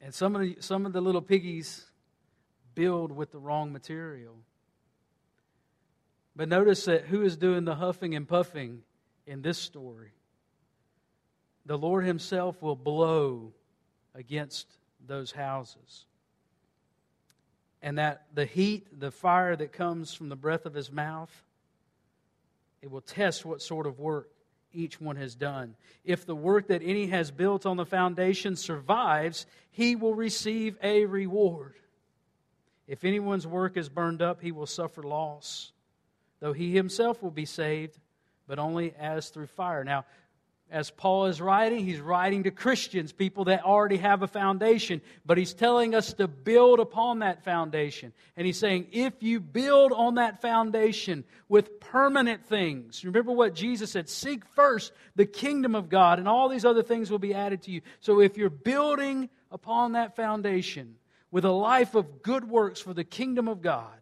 [0.00, 1.86] And some of the, some of the little piggies
[2.74, 4.34] build with the wrong material.
[6.34, 8.82] But notice that who is doing the huffing and puffing
[9.26, 10.12] in this story?
[11.66, 13.52] The Lord Himself will blow
[14.14, 14.66] against
[15.06, 16.06] those houses.
[17.82, 21.44] And that the heat, the fire that comes from the breath of his mouth,
[22.80, 24.28] it will test what sort of work
[24.72, 25.74] each one has done.
[26.04, 31.04] If the work that any has built on the foundation survives, he will receive a
[31.06, 31.74] reward.
[32.86, 35.71] If anyone's work is burned up, he will suffer loss,
[36.42, 37.98] though he himself will be saved,
[38.48, 39.84] but only as through fire.
[39.84, 40.04] Now,
[40.72, 45.38] as Paul is writing, he's writing to Christians, people that already have a foundation, but
[45.38, 48.12] he's telling us to build upon that foundation.
[48.36, 53.92] And he's saying, if you build on that foundation with permanent things, remember what Jesus
[53.92, 57.62] said seek first the kingdom of God, and all these other things will be added
[57.62, 57.82] to you.
[58.00, 60.96] So if you're building upon that foundation
[61.30, 64.01] with a life of good works for the kingdom of God,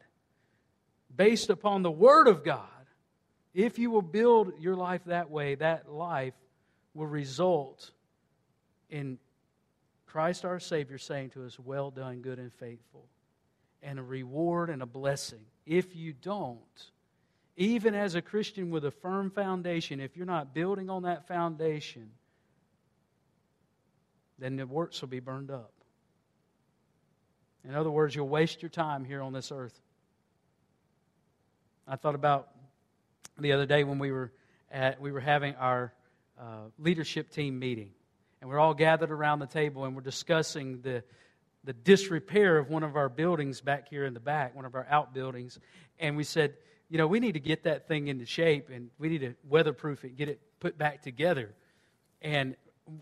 [1.14, 2.66] based upon the Word of God,
[3.54, 6.34] if you will build your life that way, that life
[6.94, 7.90] will result
[8.88, 9.18] in
[10.06, 13.06] Christ our Savior saying to us, Well done, good and faithful,
[13.82, 15.44] and a reward and a blessing.
[15.66, 16.58] If you don't,
[17.56, 22.10] even as a Christian with a firm foundation, if you're not building on that foundation,
[24.38, 25.72] then the works will be burned up.
[27.68, 29.78] In other words, you'll waste your time here on this earth.
[31.90, 32.50] I thought about
[33.36, 34.30] the other day when we were
[34.70, 35.92] at, we were having our
[36.38, 37.90] uh, leadership team meeting.
[38.40, 41.02] And we're all gathered around the table and we're discussing the,
[41.64, 44.86] the disrepair of one of our buildings back here in the back, one of our
[44.88, 45.58] outbuildings.
[45.98, 46.54] And we said,
[46.88, 50.04] you know, we need to get that thing into shape and we need to weatherproof
[50.04, 51.52] it, get it put back together.
[52.22, 52.54] And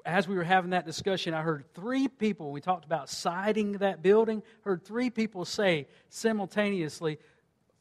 [0.06, 4.02] as we were having that discussion, I heard three people, we talked about siding that
[4.02, 7.18] building, heard three people say simultaneously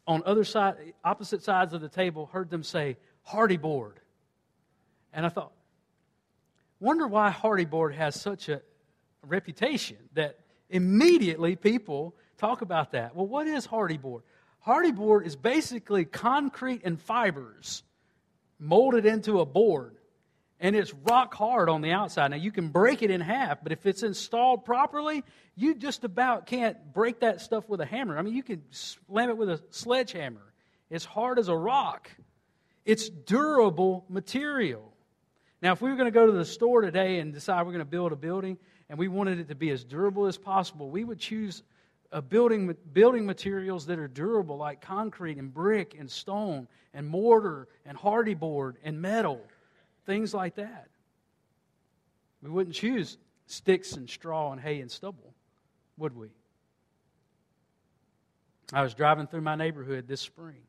[0.08, 2.98] on other side, opposite sides of the table, heard them say,
[3.30, 3.94] HardieBoard.
[5.14, 5.52] And I thought,
[6.80, 8.62] Wonder why HardieBoard has such a
[9.24, 10.38] reputation that
[10.70, 13.16] immediately people talk about that.
[13.16, 14.22] Well, what is HardieBoard?
[14.60, 17.84] Hardy Board is basically concrete and fibers
[18.60, 19.96] molded into a board
[20.60, 22.32] and it's rock hard on the outside.
[22.32, 25.24] Now, you can break it in half, but if it's installed properly,
[25.56, 28.18] you just about can't break that stuff with a hammer.
[28.18, 30.42] I mean, you can slam it with a sledgehammer.
[30.90, 32.10] It's hard as a rock,
[32.86, 34.94] it's durable material.
[35.62, 37.80] Now, if we were going to go to the store today and decide we're going
[37.80, 41.04] to build a building and we wanted it to be as durable as possible, we
[41.04, 41.64] would choose
[42.12, 47.68] a building, building materials that are durable, like concrete and brick and stone and mortar
[47.86, 49.42] and HardieBoard and metal
[50.08, 50.88] things like that.
[52.42, 55.34] We wouldn't choose sticks and straw and hay and stubble,
[55.98, 56.30] would we?
[58.74, 60.64] I was driving through my neighborhood this spring,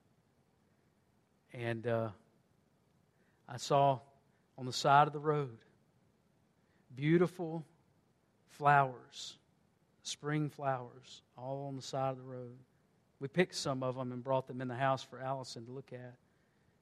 [1.54, 2.08] and uh,
[3.48, 4.00] I saw
[4.58, 5.56] on the side of the road
[6.94, 7.64] beautiful
[8.50, 9.36] flowers,
[10.02, 12.56] spring flowers, all on the side of the road.
[13.20, 15.92] We picked some of them and brought them in the house for Allison to look
[15.92, 16.14] at.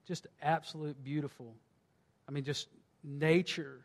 [0.06, 1.54] Just absolute beautiful
[2.28, 2.68] I mean, just
[3.04, 3.80] nature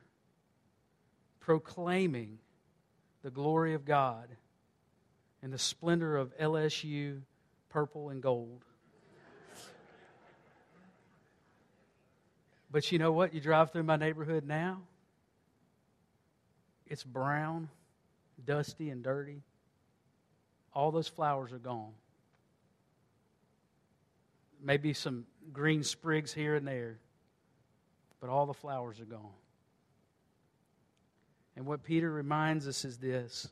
[1.39, 2.39] proclaiming
[3.23, 4.29] the glory of God
[5.43, 7.21] and the splendor of LSU
[7.69, 8.63] purple and gold.
[12.71, 13.33] But you know what?
[13.33, 14.81] You drive through my neighborhood now,
[16.87, 17.69] it's brown,
[18.45, 19.41] dusty, and dirty.
[20.73, 21.91] All those flowers are gone.
[24.63, 26.99] Maybe some green sprigs here and there
[28.21, 29.33] but all the flowers are gone.
[31.57, 33.49] And what Peter reminds us is this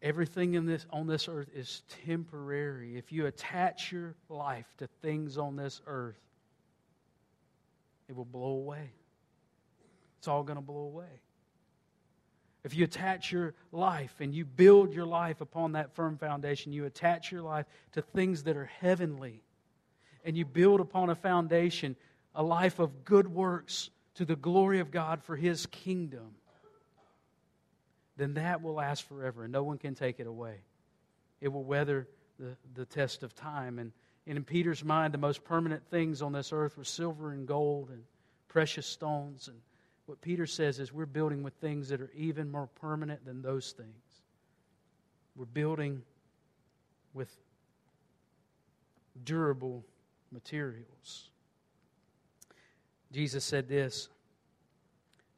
[0.00, 2.96] everything in this, on this earth is temporary.
[2.96, 6.20] If you attach your life to things on this earth,
[8.08, 8.90] it will blow away.
[10.18, 11.20] It's all going to blow away.
[12.64, 16.86] If you attach your life and you build your life upon that firm foundation, you
[16.86, 19.42] attach your life to things that are heavenly,
[20.24, 21.96] and you build upon a foundation
[22.34, 26.34] a life of good works to the glory of God for His kingdom,
[28.16, 30.60] then that will last forever and no one can take it away.
[31.40, 32.08] It will weather
[32.38, 33.78] the, the test of time.
[33.78, 33.92] And,
[34.26, 37.90] and in Peter's mind, the most permanent things on this earth were silver and gold
[37.90, 38.02] and
[38.48, 39.48] precious stones.
[39.48, 39.58] And
[40.06, 43.72] what Peter says is we're building with things that are even more permanent than those
[43.72, 43.90] things.
[45.36, 46.02] We're building
[47.12, 47.34] with
[49.24, 49.84] durable
[50.30, 51.30] materials.
[53.14, 54.08] Jesus said this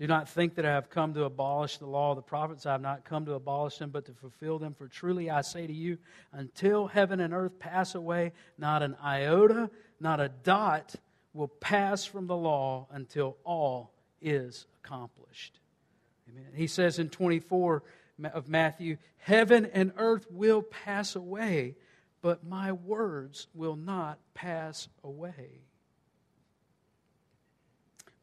[0.01, 2.65] Do not think that I have come to abolish the law of the prophets.
[2.65, 4.75] I have not come to abolish them, but to fulfill them.
[4.75, 5.99] For truly I say to you,
[6.33, 9.71] until heaven and earth pass away, not an iota,
[10.01, 10.95] not a dot
[11.35, 15.61] will pass from the law until all is accomplished.
[16.31, 16.53] Amen.
[16.55, 17.83] He says in 24
[18.33, 21.77] of Matthew, Heaven and earth will pass away,
[22.23, 25.67] but my words will not pass away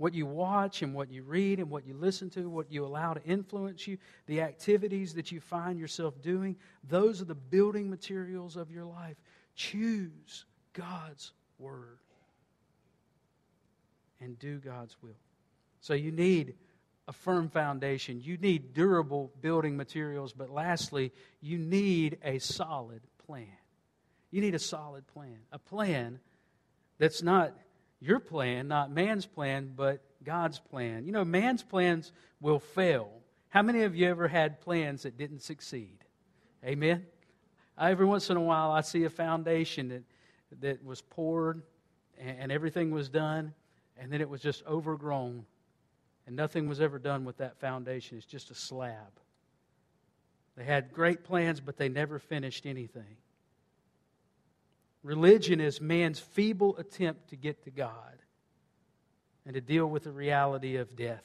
[0.04, 3.14] what you watch and what you read and what you listen to, what you allow
[3.14, 6.58] to influence you, the activities that you find yourself doing,
[6.90, 9.16] those are the building materials of your life.
[9.56, 10.44] Choose
[10.74, 12.00] God's Word
[14.20, 15.16] and do God's will.
[15.80, 16.56] So you need
[17.08, 18.20] a firm foundation.
[18.22, 20.34] You need durable building materials.
[20.34, 23.48] But lastly, you need a solid plan.
[24.32, 25.38] You need a solid plan.
[25.54, 26.20] A plan
[26.98, 27.54] that's not
[28.04, 31.06] your plan, not man's plan, but God's plan.
[31.06, 33.10] You know, man's plans will fail.
[33.48, 36.00] How many of you ever had plans that didn't succeed?
[36.66, 37.06] Amen?
[37.80, 40.04] Every once in a while, I see a foundation that,
[40.62, 41.62] that was poured
[42.20, 43.54] and, and everything was done,
[43.98, 45.46] and then it was just overgrown,
[46.28, 48.18] and nothing was ever done with that foundation.
[48.18, 49.20] It's just a slab.
[50.58, 53.18] They had great plans, but they never finished anything.
[55.04, 58.18] Religion is man's feeble attempt to get to God
[59.46, 61.24] and to deal with the reality of death.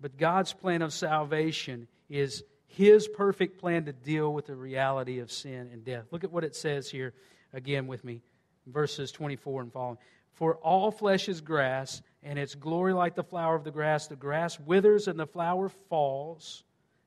[0.00, 5.30] But God's plan of salvation is his perfect plan to deal with the reality of
[5.30, 6.06] sin and death.
[6.10, 7.12] Look at what it says here
[7.52, 8.22] again with me,
[8.66, 9.98] verses 24 and following.
[10.32, 14.06] For all flesh is grass, and its glory like the flower of the grass.
[14.06, 16.64] The grass withers and the flower falls.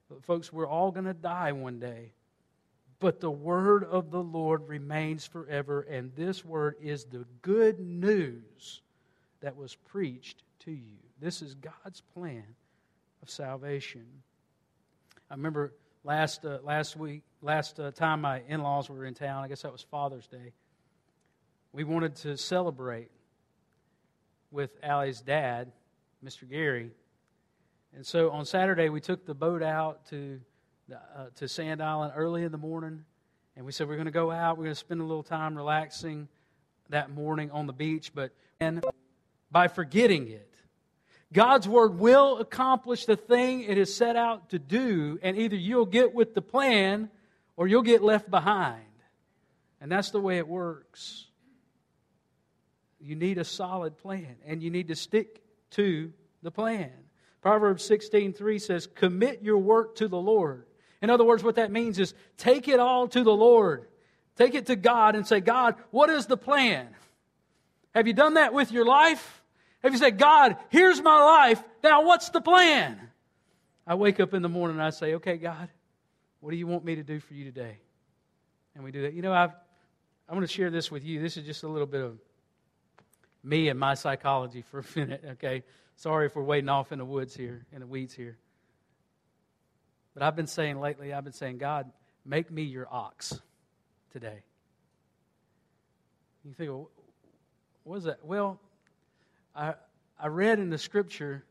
[0.10, 2.14] But folks, we're all going to die one day.
[3.04, 8.82] But the word of the Lord remains forever, and this word is the good news
[9.42, 10.96] that was preached to you.
[11.20, 12.46] This is God's plan
[13.22, 14.06] of salvation.
[15.30, 15.74] I remember
[16.06, 19.64] last, uh, last week, last uh, time my in laws were in town, I guess
[19.64, 20.54] that was Father's Day,
[21.74, 23.12] we wanted to celebrate
[24.50, 25.74] with Allie's dad
[26.24, 26.50] Mr.
[26.50, 26.92] Gary.
[27.94, 30.40] And so on Saturday, we took the boat out to,
[30.92, 33.06] uh, to Sand Island early in the morning.
[33.56, 34.58] And we said we're going to go out.
[34.58, 36.28] We're going to spend a little time relaxing
[36.90, 38.12] that morning on the beach.
[38.14, 38.84] But and
[39.52, 40.54] by forgetting it,
[41.32, 45.86] God's word will accomplish the thing it is set out to do, and either you'll
[45.86, 47.10] get with the plan
[47.56, 48.86] or you'll get left behind.
[49.80, 51.28] And that's the way it works.
[53.00, 56.92] You need a solid plan, and you need to stick to the plan.
[57.42, 60.66] Proverbs 16:3 says, "Commit your work to the Lord."
[61.04, 63.88] In other words, what that means is take it all to the Lord.
[64.38, 66.88] Take it to God and say, "God, what is the plan?"
[67.94, 69.44] Have you done that with your life?
[69.84, 71.62] Have you said, "God, here's my life.
[71.84, 73.12] Now what's the plan?"
[73.86, 75.68] I wake up in the morning and I say, "Okay, God,
[76.40, 77.80] what do you want me to do for you today?"
[78.74, 79.14] And we do that.
[79.14, 79.52] You know, I've,
[80.30, 81.22] I'm going to share this with you.
[81.22, 82.18] This is just a little bit of
[83.44, 85.64] me and my psychology for a minute, okay?
[85.98, 88.38] Sorry if we're wading off in the woods here, in the weeds here.
[90.14, 91.92] But I've been saying lately, I've been saying, God,
[92.26, 93.40] make me your ox
[94.12, 94.44] today.
[96.46, 96.90] You think, well,
[97.84, 98.24] what is that?
[98.24, 98.60] Well,
[99.56, 99.74] I,
[100.20, 101.44] I read in the scripture,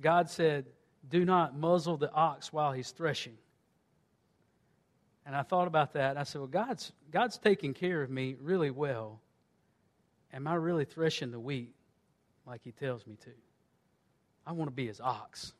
[0.00, 0.66] God said,
[1.08, 3.36] do not muzzle the ox while he's threshing.
[5.24, 6.16] And I thought about that.
[6.16, 9.20] I said, well, God's, God's taking care of me really well.
[10.32, 11.74] Am I really threshing the wheat
[12.46, 13.30] like he tells me to?
[14.46, 15.52] I want to be his ox.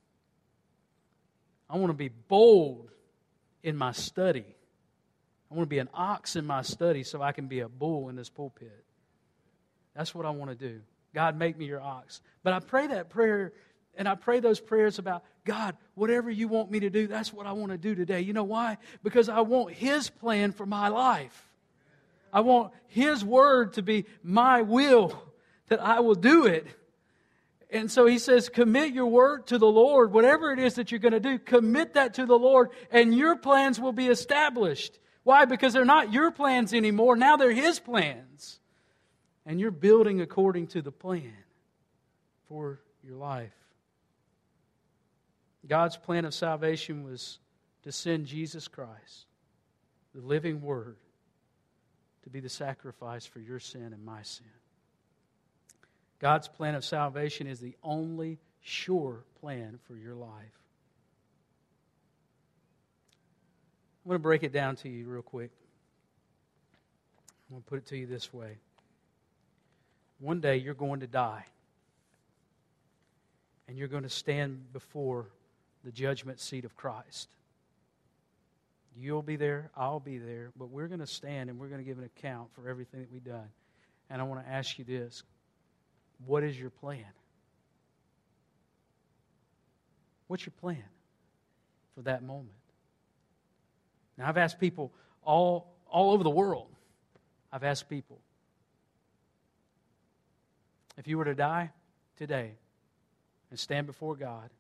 [1.73, 2.91] I want to be bold
[3.63, 4.45] in my study.
[5.51, 8.11] I want to be an ox in my study so I can be a bull
[8.11, 8.85] in this pulpit.
[9.97, 10.81] That's what I want to do.
[11.15, 12.21] God, make me your ox.
[12.43, 13.55] But I pray that prayer,
[13.97, 17.47] and I pray those prayers about God, whatever you want me to do, that's what
[17.47, 18.21] I want to do today.
[18.21, 18.77] You know why?
[19.03, 21.51] Because I want His plan for my life.
[22.35, 25.23] I want His word to be my will,
[25.69, 26.67] that I will do it.
[27.73, 30.13] And so he says, commit your work to the Lord.
[30.13, 33.35] Whatever it is that you're going to do, commit that to the Lord, and your
[33.37, 34.99] plans will be established.
[35.23, 35.47] Why?
[35.47, 37.17] Because they're not your plans anymore.
[37.17, 38.61] Now they're his plans.
[39.47, 41.33] And you're building according to the plan
[42.47, 43.55] for your life.
[45.67, 47.39] God's plan of salvation was
[47.85, 49.27] to send Jesus Christ,
[50.15, 50.99] the living Word,
[52.25, 54.47] to be the sacrifice for your sin and my sin.
[56.23, 60.31] God's plan of salvation is the only sure plan for your life.
[64.05, 65.51] I'm going to break it down to you real quick.
[67.51, 68.59] I'm going to put it to you this way.
[70.21, 71.45] One day you're going to die,
[73.67, 75.27] and you're going to stand before
[75.85, 77.31] the judgment seat of Christ.
[78.97, 81.85] You'll be there, I'll be there, but we're going to stand and we're going to
[81.85, 83.49] give an account for everything that we've done.
[84.09, 85.25] And I want to ask you this
[86.27, 87.05] what is your plan?
[90.27, 90.85] What's your plan
[91.95, 92.55] for that moment?
[94.17, 94.93] Now, I've asked people
[95.23, 96.69] all, all over the world,
[97.53, 98.19] I've asked people,
[100.97, 101.71] if you were to die
[102.17, 102.53] today
[103.51, 104.51] and stand before God,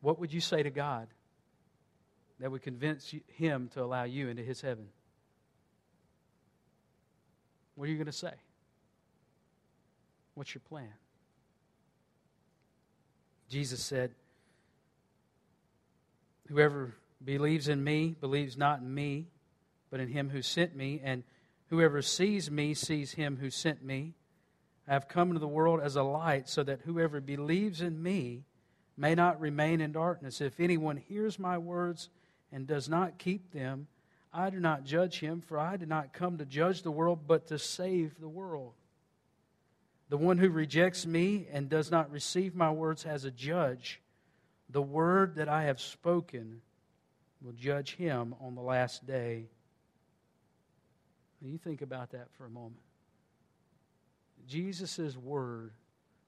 [0.00, 1.08] what would you say to God
[2.38, 4.88] that would convince Him to allow you into His heaven?
[7.74, 8.32] What are you going to say?
[10.36, 10.92] What's your plan?
[13.48, 14.12] Jesus said,
[16.48, 19.28] Whoever believes in me believes not in me,
[19.90, 21.24] but in him who sent me, and
[21.70, 24.12] whoever sees me sees him who sent me.
[24.86, 28.44] I have come into the world as a light, so that whoever believes in me
[28.94, 30.42] may not remain in darkness.
[30.42, 32.10] If anyone hears my words
[32.52, 33.86] and does not keep them,
[34.34, 37.46] I do not judge him, for I did not come to judge the world, but
[37.46, 38.74] to save the world.
[40.08, 44.00] The one who rejects me and does not receive my words has a judge.
[44.70, 46.60] The word that I have spoken
[47.42, 49.46] will judge him on the last day.
[51.40, 52.80] Now you think about that for a moment.
[54.46, 55.72] Jesus' word,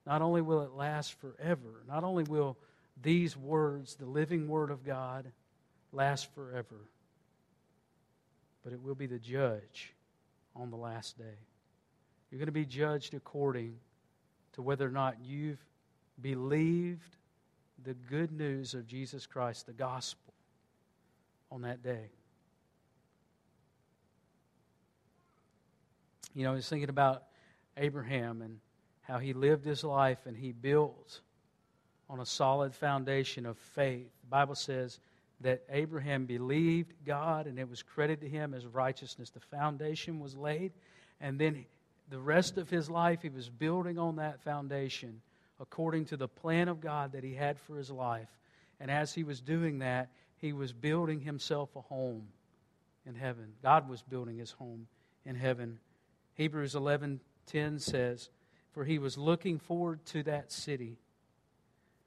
[0.05, 2.57] not only will it last forever, not only will
[3.01, 5.31] these words, the living word of God,
[5.93, 6.89] last forever,
[8.63, 9.93] but it will be the judge
[10.55, 11.37] on the last day.
[12.29, 13.75] You're going to be judged according
[14.53, 15.63] to whether or not you've
[16.21, 17.17] believed
[17.83, 20.33] the good news of Jesus Christ, the gospel,
[21.51, 22.11] on that day.
[26.35, 27.23] You know, I was thinking about
[27.77, 28.59] Abraham and
[29.01, 31.21] how he lived his life and he built
[32.09, 34.09] on a solid foundation of faith.
[34.21, 34.99] The Bible says
[35.41, 39.29] that Abraham believed God and it was credited to him as righteousness.
[39.31, 40.73] The foundation was laid,
[41.19, 41.65] and then
[42.09, 45.21] the rest of his life, he was building on that foundation
[45.59, 48.29] according to the plan of God that he had for his life.
[48.79, 52.29] And as he was doing that, he was building himself a home
[53.05, 53.53] in heaven.
[53.61, 54.87] God was building his home
[55.25, 55.79] in heaven.
[56.35, 58.29] Hebrews 11:10 says,
[58.71, 60.97] "For he was looking forward to that city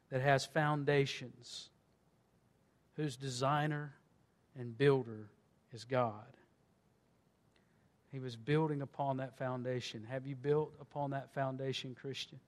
[0.08, 1.70] that has foundations,
[2.94, 3.94] whose designer
[4.54, 5.28] and builder
[5.72, 6.36] is God."
[8.12, 10.04] He was building upon that foundation.
[10.10, 12.38] Have you built upon that foundation, Christian?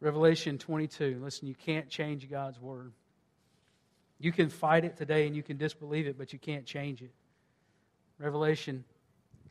[0.00, 1.20] Revelation 22.
[1.22, 2.92] Listen, you can't change God's word.
[4.18, 7.12] You can fight it today and you can disbelieve it, but you can't change it.
[8.18, 8.84] Revelation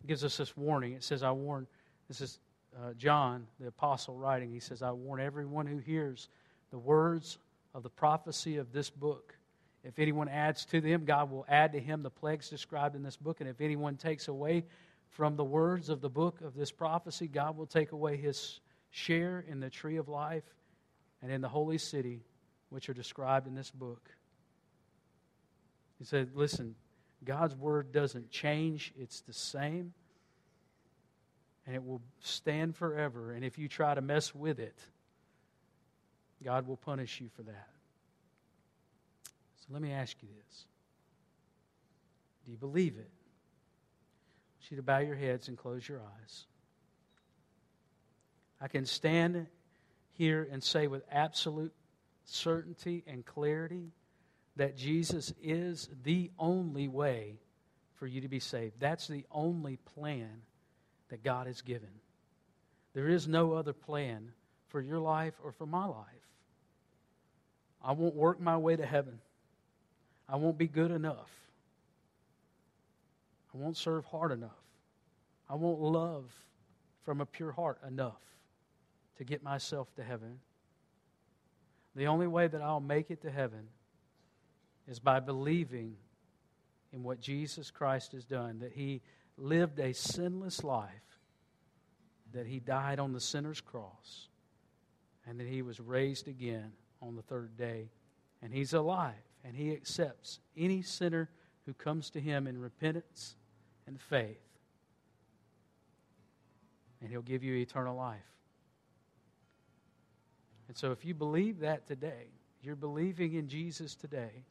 [0.06, 0.94] gives us this warning.
[0.94, 1.66] It says, I warn,
[2.08, 2.40] this is
[2.78, 4.52] uh, John, the apostle, writing.
[4.52, 6.28] He says, I warn everyone who hears
[6.72, 7.38] the words
[7.74, 9.36] of the prophecy of this book.
[9.84, 13.18] If anyone adds to them, God will add to him the plagues described in this
[13.18, 13.42] book.
[13.42, 14.64] And if anyone takes away
[15.10, 18.62] from the words of the book of this prophecy, God will take away his
[18.92, 20.44] share in the tree of life
[21.22, 22.22] and in the holy city,
[22.70, 24.10] which are described in this book.
[26.00, 26.76] He said, Listen,
[27.24, 29.94] God's word doesn't change, it's the same,
[31.66, 33.32] and it will stand forever.
[33.32, 34.78] And if you try to mess with it,
[36.44, 37.73] God will punish you for that.
[39.64, 40.66] So let me ask you this
[42.46, 43.10] Do you believe it?
[43.10, 46.46] I want you to bow your heads and close your eyes.
[48.60, 49.48] I can stand
[50.14, 51.74] here and say with absolute
[52.26, 53.92] certainty and clarity
[54.58, 57.40] that Jesus is the only way
[57.96, 58.76] for you to be saved.
[58.80, 60.30] That's the only plan
[61.10, 61.90] that God has given.
[62.94, 64.32] There is no other plan
[64.68, 66.06] for your life or for my life.
[67.84, 69.20] I won't work my way to heaven.
[70.34, 71.30] I won't be good enough.
[73.54, 74.50] I won't serve hard enough.
[75.48, 76.26] I won't love
[77.04, 78.20] from a pure heart enough
[79.20, 80.40] to get myself to heaven.
[81.96, 83.68] The only way that I'll make it to heaven
[84.88, 85.98] is by believing
[86.92, 89.04] in what Jesus Christ has done, that He
[89.38, 90.90] lived a sinless life,
[92.32, 94.30] that He died on the sinner's cross,
[95.28, 96.72] and that He was raised again
[97.04, 97.92] on the third day.
[98.42, 99.14] And He's alive,
[99.44, 101.30] and He accepts any sinner
[101.66, 103.36] who comes to Him in repentance
[103.88, 104.40] and faith.
[107.02, 108.20] And He'll give you eternal life.
[110.68, 112.28] And so, if you believe that today,
[112.62, 114.44] you're believing in Jesus today,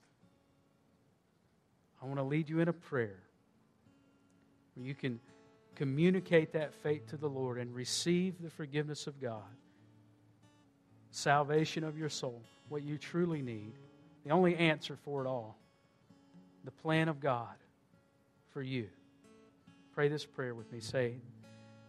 [2.02, 3.20] I want to lead you in a prayer
[4.74, 5.20] where you can
[5.74, 9.42] communicate that faith to the Lord and receive the forgiveness of God,
[11.10, 13.72] salvation of your soul, what you truly need,
[14.24, 15.56] the only answer for it all,
[16.64, 17.54] the plan of God
[18.52, 18.88] for you.
[19.94, 20.80] Pray this prayer with me.
[20.80, 21.14] Say,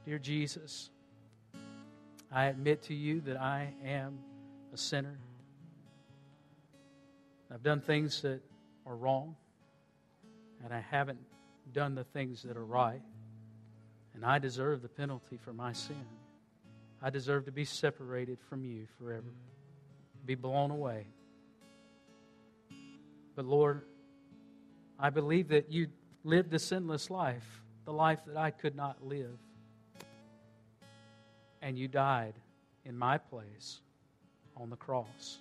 [0.05, 0.89] Dear Jesus,
[2.31, 4.17] I admit to you that I am
[4.73, 5.17] a sinner.
[7.53, 8.41] I've done things that
[8.85, 9.35] are wrong,
[10.63, 11.19] and I haven't
[11.71, 13.01] done the things that are right.
[14.15, 16.05] And I deserve the penalty for my sin.
[17.01, 19.33] I deserve to be separated from you forever,
[20.25, 21.07] be blown away.
[23.35, 23.81] But Lord,
[24.99, 25.87] I believe that you
[26.23, 29.37] lived a sinless life, the life that I could not live
[31.63, 32.33] and you died
[32.83, 33.79] in my place
[34.57, 35.39] on the cross.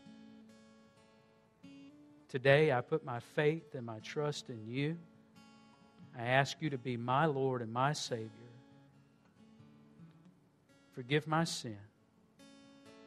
[2.28, 4.97] Today, I put my faith and my trust in you.
[6.16, 8.30] I ask you to be my Lord and my Savior.
[10.93, 11.76] Forgive my sin.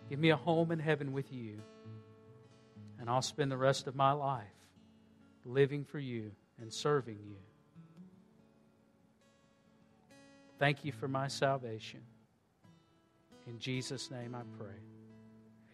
[0.10, 1.58] Give me a home in heaven with you.
[3.00, 4.44] And I'll spend the rest of my life
[5.46, 7.38] living for you and serving you.
[10.58, 12.02] Thank you for my salvation.
[13.48, 14.76] In Jesus' name I pray.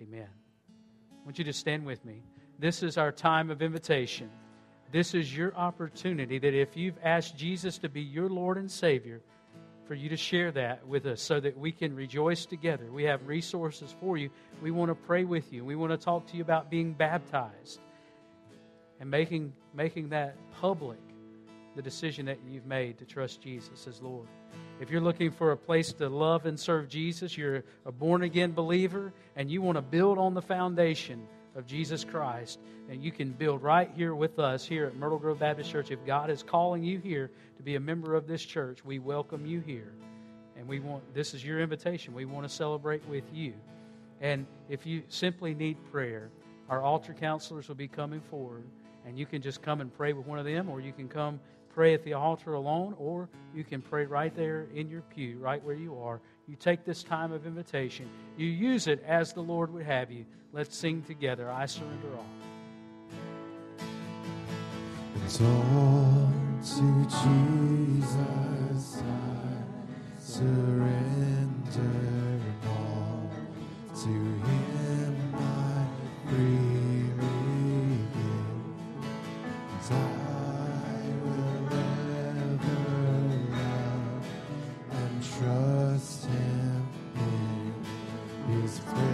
[0.02, 0.28] Amen.
[0.28, 2.24] I want you to stand with me.
[2.60, 4.30] This is our time of invitation.
[4.92, 9.22] This is your opportunity that if you've asked Jesus to be your Lord and Savior,
[9.88, 12.90] for you to share that with us so that we can rejoice together.
[12.94, 14.30] We have resources for you.
[14.62, 15.66] We want to pray with you.
[15.66, 17.82] We want to talk to you about being baptized
[19.02, 21.00] and making, making that public
[21.76, 24.28] the decision that you've made to trust Jesus as Lord.
[24.80, 28.52] If you're looking for a place to love and serve Jesus, you're a born again
[28.52, 33.32] believer, and you want to build on the foundation of Jesus Christ, and you can
[33.32, 35.92] build right here with us here at Myrtle Grove Baptist Church.
[35.92, 39.46] If God is calling you here to be a member of this church, we welcome
[39.46, 39.94] you here.
[40.58, 42.14] And we want this is your invitation.
[42.14, 43.54] We want to celebrate with you.
[44.20, 46.30] And if you simply need prayer,
[46.70, 48.64] our altar counselors will be coming forward,
[49.06, 51.40] and you can just come and pray with one of them, or you can come
[51.74, 55.64] pray at the altar alone, or you can pray right there in your pew, right
[55.64, 56.20] where you are.
[56.48, 60.26] You take this time of invitation, you use it as the Lord would have you.
[60.54, 62.26] Let's sing together I surrender all.
[65.24, 66.32] It's all
[66.62, 70.62] to Jesus I surrender
[72.68, 73.32] all.
[73.96, 75.88] To Him I
[76.28, 76.61] freely
[88.72, 89.11] His presence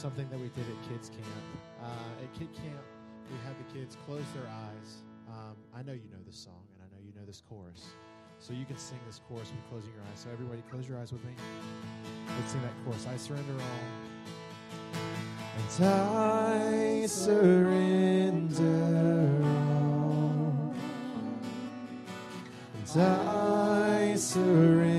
[0.00, 1.26] something that we did at kids camp.
[1.82, 2.80] Uh, at kid camp,
[3.30, 5.02] we had the kids close their eyes.
[5.28, 7.84] Um, I know you know this song, and I know you know this chorus.
[8.38, 10.20] So you can sing this chorus with closing your eyes.
[10.24, 11.32] So everybody, close your eyes with me.
[12.28, 13.06] Let's sing that chorus.
[13.06, 13.60] I surrender all.
[15.58, 18.64] And I surrender
[19.44, 20.74] all.
[22.74, 24.89] And I surrender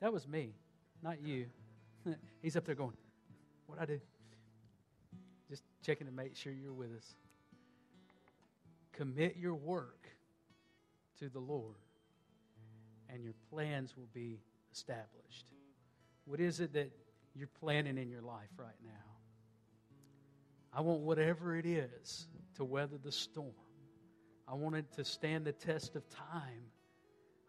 [0.00, 0.54] That was me,
[1.02, 1.46] not you.
[2.42, 2.96] He's up there going,
[3.66, 4.00] What I do?
[5.48, 7.14] Just checking to make sure you're with us.
[8.92, 10.06] Commit your work
[11.18, 11.76] to the Lord,
[13.08, 14.40] and your plans will be
[14.72, 15.46] established.
[16.24, 16.90] What is it that
[17.34, 18.90] you're planning in your life right now?
[20.72, 23.52] I want whatever it is to weather the storm.
[24.48, 26.70] I want it to stand the test of time.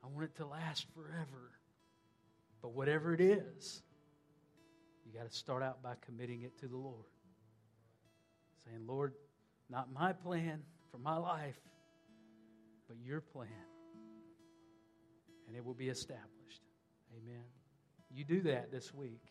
[0.03, 1.51] I want it to last forever.
[2.67, 3.81] But whatever it is,
[5.05, 7.05] you got to start out by committing it to the Lord.
[8.65, 9.13] Saying, Lord,
[9.69, 11.55] not my plan for my life,
[12.89, 13.47] but your plan.
[15.47, 16.61] And it will be established.
[17.15, 17.45] Amen.
[18.13, 19.23] You do that this week.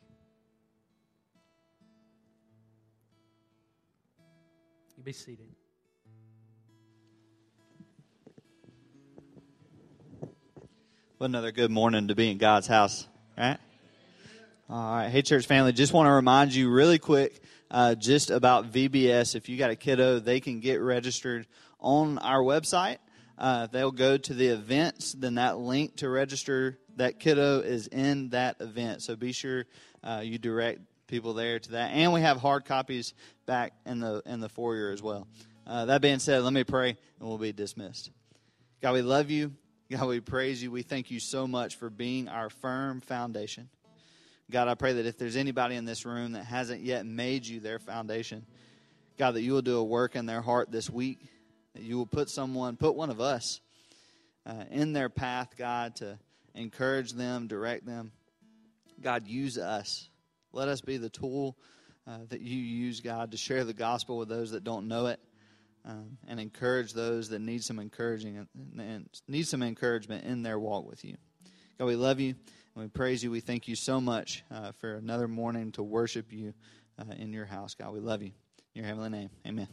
[4.97, 5.55] You be seated.
[11.19, 13.07] What another good morning to be in God's house,
[13.37, 13.59] right?
[14.69, 15.09] All right.
[15.09, 17.41] Hey, church family, just want to remind you really quick
[17.71, 19.35] uh, just about VBS.
[19.35, 21.47] If you got a kiddo, they can get registered
[21.79, 22.99] on our website.
[23.39, 28.31] Uh, they'll go to the events, then that link to register that kiddo is in
[28.31, 29.03] that event.
[29.03, 29.67] So be sure
[30.03, 31.91] uh, you direct people there to that.
[31.91, 33.13] And we have hard copies
[33.45, 35.29] back in the in the foyer as well.
[35.67, 38.11] Uh, that being said, let me pray and we'll be dismissed.
[38.81, 39.53] God, we love you.
[39.89, 40.73] God, we praise you.
[40.73, 43.69] We thank you so much for being our firm foundation.
[44.51, 47.61] God, I pray that if there's anybody in this room that hasn't yet made you
[47.61, 48.45] their foundation,
[49.17, 51.21] God, that you will do a work in their heart this week,
[51.75, 53.61] that you will put someone, put one of us
[54.45, 56.19] uh, in their path, God, to
[56.57, 58.11] encourage them, direct them.
[59.01, 60.09] God, use us.
[60.53, 61.57] Let us be the tool
[62.09, 65.21] uh, that you use, God, to share the gospel with those that don't know it.
[65.89, 68.45] Um, and encourage those that need some encouraging
[68.77, 71.17] and, need some encouragement in their walk with you.
[71.79, 72.35] God, we love you
[72.75, 73.31] and we praise you.
[73.31, 76.55] We thank you so much uh, for another morning to worship you
[76.99, 77.75] uh, in your house.
[77.75, 78.33] God, we love you.
[78.75, 79.69] In your heavenly name, amen.